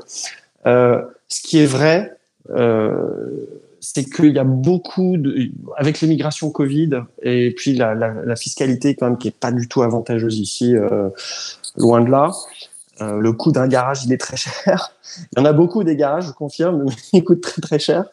Euh, 0.67 1.03
ce 1.29 1.43
qui 1.43 1.59
est 1.59 1.67
vrai, 1.67 2.17
euh, 2.51 3.47
c'est 3.81 4.05
qu'il 4.05 4.35
y 4.35 4.39
a 4.39 4.45
beaucoup 4.45 5.17
de, 5.17 5.51
avec 5.77 6.01
l'immigration 6.01 6.51
Covid 6.51 6.91
et 7.23 7.55
puis 7.57 7.75
la, 7.75 7.95
la, 7.95 8.13
la, 8.13 8.37
fiscalité 8.37 8.95
quand 8.95 9.07
même 9.07 9.19
qui 9.19 9.29
est 9.29 9.39
pas 9.39 9.53
du 9.53 9.69
tout 9.69 9.83
avantageuse 9.83 10.39
ici, 10.39 10.75
euh, 10.75 11.11
loin 11.77 12.01
de 12.01 12.11
là. 12.11 12.33
Euh, 13.01 13.21
le 13.21 13.33
coût 13.33 13.53
d'un 13.53 13.69
garage, 13.69 14.05
il 14.05 14.13
est 14.13 14.19
très 14.19 14.37
cher. 14.37 14.95
Il 15.33 15.39
y 15.39 15.43
en 15.43 15.45
a 15.45 15.53
beaucoup 15.53 15.85
des 15.85 15.97
garages, 15.97 16.27
je 16.27 16.33
confirme, 16.33 16.85
mais 16.85 16.93
ils 17.13 17.25
coûtent 17.25 17.41
très 17.41 17.61
très 17.63 17.79
cher. 17.79 18.05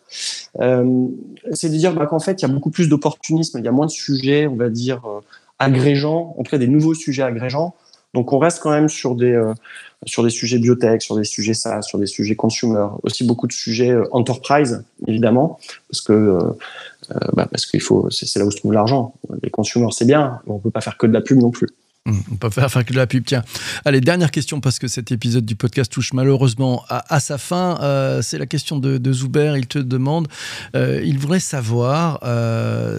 Euh, 0.62 1.08
c'est 1.52 1.70
de 1.70 1.76
dire 1.76 1.94
bah, 1.94 2.06
qu'en 2.06 2.20
fait, 2.20 2.42
il 2.42 2.48
y 2.48 2.50
a 2.50 2.54
beaucoup 2.54 2.72
plus 2.72 2.88
d'opportunisme, 2.88 3.60
il 3.60 3.66
y 3.66 3.68
a 3.68 3.72
moins 3.72 3.86
de 3.86 3.92
sujets, 3.92 4.48
on 4.48 4.56
va 4.56 4.70
dire, 4.70 5.02
euh, 5.06 5.20
agrégeants, 5.60 6.36
en 6.38 6.44
tout 6.44 6.52
cas 6.52 6.58
des 6.58 6.68
nouveaux 6.68 6.94
sujets 6.94 7.24
agrégeants. 7.24 7.76
Donc 8.14 8.32
on 8.32 8.40
reste 8.40 8.62
quand 8.62 8.72
même 8.72 8.88
sur 8.88 9.14
des, 9.14 9.38
sur 10.06 10.24
des 10.24 10.30
sujets 10.30 10.58
biotech, 10.58 11.02
sur 11.02 11.18
des 11.18 11.26
sujets 11.26 11.54
SaaS, 11.54 11.82
sur 11.82 12.00
des 12.00 12.06
sujets 12.06 12.38
consumer, 12.38 12.88
aussi 13.04 13.26
beaucoup 13.26 13.46
de 13.46 13.52
sujets 13.52 13.94
enterprise, 14.12 14.86
évidemment, 15.06 15.60
parce 15.90 16.00
que 16.00 16.40
bah, 17.34 17.46
parce 17.52 17.66
qu'il 17.66 17.82
faut, 17.82 18.10
c'est 18.10 18.40
là 18.40 18.46
où 18.46 18.52
se 18.52 18.56
trouve 18.56 18.72
l'argent. 18.72 19.14
Les 19.44 19.50
consumers, 19.50 19.92
c'est 19.92 20.06
bien, 20.06 20.40
mais 20.48 20.54
on 20.54 20.60
peut 20.60 20.72
pas 20.72 20.80
faire 20.80 20.98
que 20.98 21.08
de 21.08 21.12
la 21.12 21.20
pub 21.20 21.40
non 21.40 21.52
plus. 21.52 21.68
Hum, 22.08 22.22
on 22.32 22.36
peut 22.36 22.50
pas 22.50 22.70
faire 22.70 22.86
que 22.86 22.94
de 22.94 22.98
la 22.98 23.08
pub. 23.08 23.26
Tiens, 23.26 23.44
allez, 23.84 24.02
dernière 24.02 24.32
question 24.32 24.62
parce 24.62 24.78
que 24.80 24.88
cet 24.88 25.12
épisode 25.12 25.46
du 25.46 25.56
podcast 25.56 25.92
touche 25.92 26.14
malheureusement 26.14 26.84
à, 26.88 27.20
sa 27.20 27.38
fin. 27.38 27.80
c'est 28.22 28.38
la 28.38 28.46
question 28.46 28.78
de, 28.78 28.98
de, 28.98 29.14
Zuber. 29.14 29.56
Il 29.58 29.68
te 29.68 29.80
demande, 29.80 30.28
il 30.76 31.18
voudrait 31.18 31.40
savoir 31.40 32.20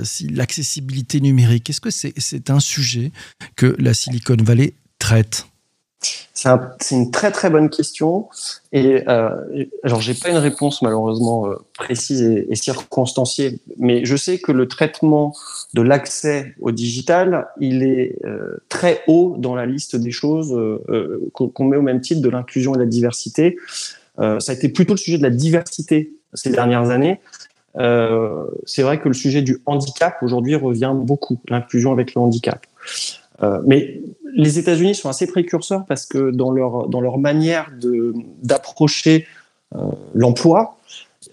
si 0.05 0.29
l'accessibilité 0.29 1.21
numérique, 1.21 1.71
est-ce 1.71 1.81
que 1.81 1.91
c'est 1.91 2.51
un 2.51 2.61
sujet 2.61 3.13
que 3.55 3.77
la 3.79 3.95
Silicon 3.95 4.37
Valley 4.41 4.75
traite? 4.99 5.47
C'est 6.37 6.95
une 6.95 7.11
très 7.11 7.31
très 7.33 7.51
bonne 7.51 7.71
question 7.71 8.29
et 8.73 9.03
euh, 9.09 9.31
alors 9.83 10.01
j'ai 10.01 10.15
pas 10.15 10.29
une 10.29 10.37
réponse 10.37 10.83
malheureusement 10.83 11.47
euh, 11.47 11.55
précise 11.75 12.23
et, 12.23 12.55
circonstanciée, 12.55 13.59
mais 13.79 14.05
je 14.05 14.17
sais 14.17 14.39
que 14.39 14.53
le 14.53 14.69
traitement 14.69 15.35
de 15.75 15.83
l'accès 15.83 16.55
au 16.61 16.73
digital, 16.73 17.49
il 17.59 17.83
est 17.83 18.17
euh, 18.25 18.59
très 18.69 19.03
haut 19.07 19.37
dans 19.39 19.55
la 19.55 19.67
liste 19.67 19.97
des 19.97 20.11
choses 20.11 20.55
euh, 20.55 21.31
qu'on 21.33 21.65
met 21.65 21.77
au 21.77 21.83
même 21.83 22.01
titre 22.01 22.21
de 22.21 22.29
l'inclusion 22.29 22.75
et 22.75 22.79
de 22.79 22.83
la 22.83 22.89
diversité. 22.89 23.57
ça 24.19 24.39
a 24.49 24.53
été 24.53 24.69
plutôt 24.69 24.95
le 24.95 24.99
sujet 24.99 25.19
de 25.19 25.23
la 25.23 25.31
diversité 25.31 26.13
ces 26.35 26.51
dernières 26.51 26.91
années. 26.91 27.21
c'est 27.75 28.83
vrai 28.83 29.01
que 29.01 29.09
le 29.09 29.15
sujet 29.15 29.43
du 29.43 29.59
handicap 29.67 30.17
aujourd'hui 30.23 30.55
revient 30.55 30.93
beaucoup, 30.95 31.39
l'inclusion 31.49 31.93
avec 31.93 32.15
le 32.15 32.21
handicap. 32.21 32.67
Euh, 33.43 33.61
mais 33.67 34.01
les 34.35 34.59
États-Unis 34.59 34.95
sont 34.95 35.09
assez 35.09 35.27
précurseurs 35.27 35.85
parce 35.87 36.07
que 36.07 36.31
dans 36.31 36.51
leur, 36.51 36.89
dans 36.89 37.01
leur 37.01 37.19
manière 37.19 37.71
d'approcher 38.43 39.27
euh, 39.75 39.79
l'emploi, 40.15 40.79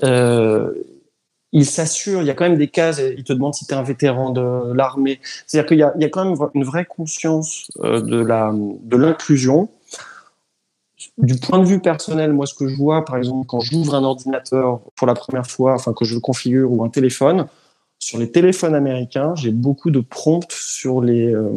euh, 0.04 0.72
ils 1.52 1.66
s'assurent, 1.66 2.22
il 2.22 2.28
y 2.28 2.32
a 2.32 2.34
quand 2.34 2.46
même 2.46 2.58
des 2.58 2.68
cases, 2.68 3.00
ils 3.00 3.24
te 3.24 3.32
demandent 3.32 3.54
si 3.54 3.68
tu 3.68 3.74
es 3.74 3.78
un 3.78 3.84
vétéran 3.84 4.32
de 4.32 4.74
l'armée. 4.74 5.20
C'est-à-dire 5.46 5.68
qu'il 5.68 5.78
y, 5.78 6.02
y, 6.02 6.06
a 6.06 6.10
quand 6.10 6.26
même 6.26 6.36
une 6.56 6.64
vraie 6.64 6.86
conscience 6.86 7.70
de 7.80 8.96
l'inclusion. 8.98 9.64
De 9.64 9.68
du 11.18 11.36
point 11.36 11.60
de 11.60 11.66
vue 11.66 11.80
personnel, 11.80 12.34
moi, 12.34 12.46
ce 12.46 12.54
que 12.54 12.68
je 12.68 12.76
vois, 12.76 13.06
par 13.06 13.18
exemple, 13.18 13.46
quand 13.48 13.60
j'ouvre 13.60 13.96
un 13.96 14.04
ordinateur 14.04 14.80
pour 14.96 15.06
la 15.06 15.14
première 15.14 15.46
fois, 15.46 15.74
enfin, 15.74 15.94
que 15.94 16.06
je 16.06 16.16
le 16.16 16.20
configure 16.20 16.72
ou 16.72 16.84
un 16.84 16.90
téléphone, 16.90 17.48
sur 18.04 18.18
les 18.18 18.30
téléphones 18.30 18.76
américains, 18.76 19.34
j'ai 19.36 19.52
beaucoup 19.52 19.90
de 19.90 20.02
prompts 20.02 20.54
euh, 20.86 21.50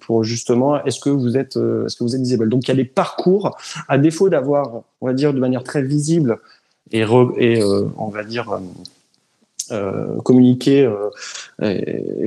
pour 0.00 0.24
justement 0.24 0.82
est-ce 0.84 0.98
que 0.98 1.10
vous 1.10 1.36
êtes 1.36 1.58
euh, 1.58 1.84
est-ce 1.84 1.96
que 1.96 2.04
vous 2.04 2.14
êtes 2.16 2.22
disable. 2.22 2.48
Donc 2.48 2.64
il 2.64 2.68
y 2.68 2.72
a 2.72 2.76
des 2.76 2.86
parcours 2.86 3.56
à 3.86 3.98
défaut 3.98 4.30
d'avoir 4.30 4.82
on 5.02 5.06
va 5.06 5.12
dire 5.12 5.34
de 5.34 5.40
manière 5.40 5.62
très 5.62 5.82
visible 5.82 6.38
et, 6.90 7.04
euh, 7.04 7.84
on 7.98 8.08
va 8.08 8.24
dire 8.24 8.58
communiquer 10.24 10.90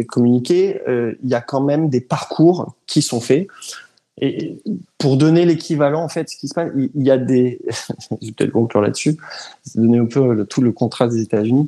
communiquer, 0.07 0.81
il 0.87 1.29
y 1.29 1.35
a 1.35 1.41
quand 1.41 1.61
même 1.61 1.89
des 1.89 2.01
parcours 2.01 2.75
qui 2.85 3.01
sont 3.01 3.21
faits. 3.21 3.47
Et 4.19 4.57
pour 4.97 5.17
donner 5.17 5.45
l'équivalent, 5.45 6.03
en 6.03 6.09
fait, 6.09 6.27
ce 6.29 6.37
qui 6.37 6.47
se 6.47 6.55
passe, 6.55 6.71
il 6.75 7.03
y 7.05 7.11
a 7.11 7.19
des, 7.19 7.61
je 8.21 8.27
vais 8.27 8.31
peut-être 8.31 8.51
conclure 8.51 8.81
là-dessus, 8.81 9.17
donner 9.75 9.99
un 9.99 10.05
peu 10.05 10.43
tout 10.45 10.61
le 10.61 10.71
contrat 10.71 11.07
des 11.07 11.21
États-Unis 11.21 11.67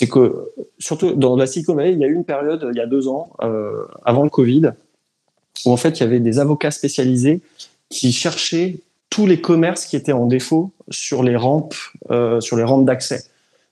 c'est 0.00 0.08
que, 0.08 0.50
surtout 0.78 1.12
dans 1.12 1.36
la 1.36 1.46
Silicon 1.46 1.74
Valley, 1.74 1.92
il 1.92 1.98
y 1.98 2.04
a 2.04 2.06
eu 2.06 2.14
une 2.14 2.24
période, 2.24 2.66
il 2.72 2.78
y 2.78 2.80
a 2.80 2.86
deux 2.86 3.06
ans, 3.06 3.32
euh, 3.42 3.84
avant 4.06 4.22
le 4.22 4.30
Covid, 4.30 4.70
où 5.66 5.72
en 5.72 5.76
fait, 5.76 6.00
il 6.00 6.00
y 6.00 6.06
avait 6.06 6.20
des 6.20 6.38
avocats 6.38 6.70
spécialisés 6.70 7.42
qui 7.90 8.10
cherchaient 8.10 8.78
tous 9.10 9.26
les 9.26 9.42
commerces 9.42 9.84
qui 9.84 9.96
étaient 9.96 10.12
en 10.12 10.24
défaut 10.24 10.70
sur 10.88 11.22
les 11.22 11.36
rampes, 11.36 11.74
euh, 12.10 12.40
sur 12.40 12.56
les 12.56 12.62
rampes 12.62 12.86
d'accès. 12.86 13.24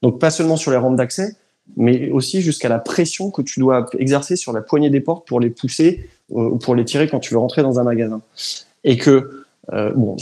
Donc, 0.03 0.21
pas 0.21 0.29
seulement 0.29 0.59
sur 0.59 0.71
les 0.71 0.77
rampes 0.77 0.97
d'accès, 0.97 1.35
mais 1.79 2.11
aussi 2.11 2.43
jusqu'à 2.43 2.69
la 2.69 2.79
pression 2.79 3.31
que 3.31 3.41
tu 3.41 3.59
dois 3.59 3.87
exercer 3.99 4.37
sur 4.37 4.53
la 4.53 4.61
poignée 4.61 4.91
des 4.91 5.01
portes 5.01 5.27
pour 5.27 5.41
les 5.41 5.49
pousser 5.49 6.11
euh, 6.33 6.51
ou 6.51 6.59
pour 6.59 6.75
les 6.75 6.85
tirer 6.85 7.09
quand 7.09 7.21
tu 7.21 7.33
veux 7.33 7.41
rentrer 7.41 7.63
dans 7.63 7.81
un 7.81 7.85
magasin. 7.85 8.21
Et 8.85 8.99
que 8.99 9.47
euh, 9.73 9.93
bon, 9.95 10.17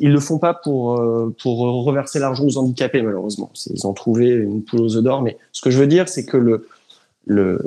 ils 0.00 0.12
le 0.12 0.20
font 0.20 0.38
pas 0.38 0.52
pour 0.52 1.00
euh, 1.00 1.34
pour 1.42 1.58
reverser 1.84 2.18
l'argent 2.18 2.44
aux 2.44 2.58
handicapés 2.58 3.02
malheureusement. 3.02 3.50
Ils 3.72 3.86
ont 3.86 3.94
trouvé 3.94 4.28
une 4.28 4.62
poule 4.62 4.80
aux 4.80 4.96
œufs 4.96 5.02
d'or, 5.02 5.22
mais 5.22 5.38
ce 5.52 5.62
que 5.62 5.70
je 5.70 5.78
veux 5.78 5.86
dire, 5.86 6.08
c'est 6.08 6.26
que 6.26 6.36
le 6.36 7.58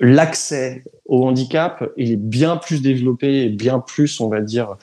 l'accès 0.00 0.82
au 1.06 1.26
handicap 1.26 1.88
il 1.96 2.12
est 2.12 2.16
bien 2.16 2.56
plus 2.56 2.80
développé 2.80 3.44
et 3.44 3.48
bien 3.50 3.80
plus, 3.80 4.20
on 4.20 4.28
va 4.28 4.40
dire, 4.40 4.76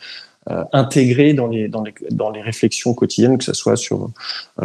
euh, 0.50 0.64
intégré 0.74 1.34
dans 1.34 1.48
les 1.48 1.68
dans 1.68 1.84
les 1.84 1.94
dans 2.12 2.30
les 2.30 2.42
réflexions 2.42 2.94
quotidiennes, 2.94 3.40
que 3.40 3.44
ce 3.44 3.54
soit 3.54 3.78
sur 3.78 4.12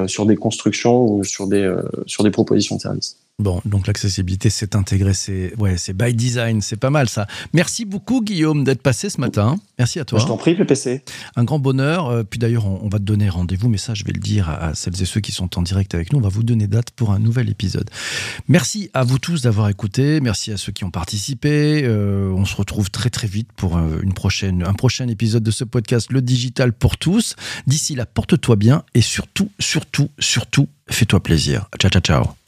sur 0.06 0.26
des 0.26 0.36
constructions 0.36 1.06
ou 1.06 1.24
sur 1.24 1.46
des 1.46 1.74
sur 2.06 2.22
des 2.22 2.30
propositions 2.30 2.76
de 2.76 2.82
services. 2.82 3.16
Bon, 3.38 3.60
donc 3.64 3.86
l'accessibilité, 3.86 4.50
c'est 4.50 4.76
intégré, 4.76 5.14
c'est 5.14 5.56
ouais, 5.56 5.76
c'est 5.76 5.96
by 5.96 6.14
design, 6.14 6.60
c'est 6.60 6.76
pas 6.76 6.90
mal 6.90 7.08
ça. 7.08 7.26
Merci 7.52 7.84
beaucoup 7.84 8.22
Guillaume 8.22 8.62
d'être 8.62 8.82
passé 8.82 9.08
ce 9.08 9.20
matin. 9.20 9.58
Merci 9.78 9.98
à 9.98 10.04
toi. 10.04 10.20
Je 10.20 10.26
t'en 10.26 10.36
prie, 10.36 10.54
PPC. 10.54 11.02
Un 11.34 11.42
grand 11.42 11.58
bonheur. 11.58 12.08
Euh, 12.08 12.22
puis 12.22 12.38
d'ailleurs, 12.38 12.66
on, 12.66 12.88
va 12.88 12.98
te 12.98 13.04
donner 13.04 13.28
rendez-vous, 13.28 13.68
mais 13.68 13.78
ça, 13.78 13.94
je 13.94 14.04
vais 14.04 14.12
le 14.12 14.20
dire 14.20 14.48
à, 14.48 14.74
celles 14.74 15.00
et 15.00 15.06
ceux 15.06 15.20
qui 15.20 15.32
sont 15.32 15.58
en 15.58 15.62
direct 15.62 15.94
avec 15.94 16.12
nous. 16.12 16.18
On 16.18 16.22
va 16.22 16.28
vous 16.28 16.44
donner 16.44 16.66
date 16.66 16.90
pour 16.90 17.10
un 17.10 17.18
nouvel 17.18 17.48
épisode. 17.50 17.90
Merci 18.48 18.90
à 18.94 19.02
vous 19.02 19.18
tous 19.18 19.42
d'avoir 19.42 19.68
écouté. 19.70 20.20
Merci 20.20 20.52
à 20.52 20.56
ceux 20.56 20.70
qui 20.70 20.84
ont 20.84 20.90
participé. 20.90 21.82
Euh, 21.84 22.30
on 22.36 22.44
se 22.44 22.54
retrouve 22.54 22.90
très 22.90 23.10
très 23.10 23.26
vite 23.26 23.48
pour 23.56 23.76
euh, 23.76 23.98
une 24.02 24.12
prochaine, 24.12 24.62
un 24.62 24.74
prochain 24.74 25.08
épisode 25.08 25.42
de 25.42 25.50
ce 25.50 25.64
podcast, 25.64 26.12
le 26.12 26.22
digital 26.22 26.72
pour 26.72 26.96
tous. 26.96 27.34
D'ici 27.66 27.94
là, 27.94 28.06
porte-toi 28.06 28.56
bien 28.56 28.84
et 28.94 29.00
surtout, 29.00 29.50
surtout, 29.58 30.10
surtout, 30.18 30.68
fais-toi 30.88 31.20
plaisir. 31.20 31.68
Ciao, 31.78 31.90
ciao, 31.90 32.02
ciao. 32.02 32.41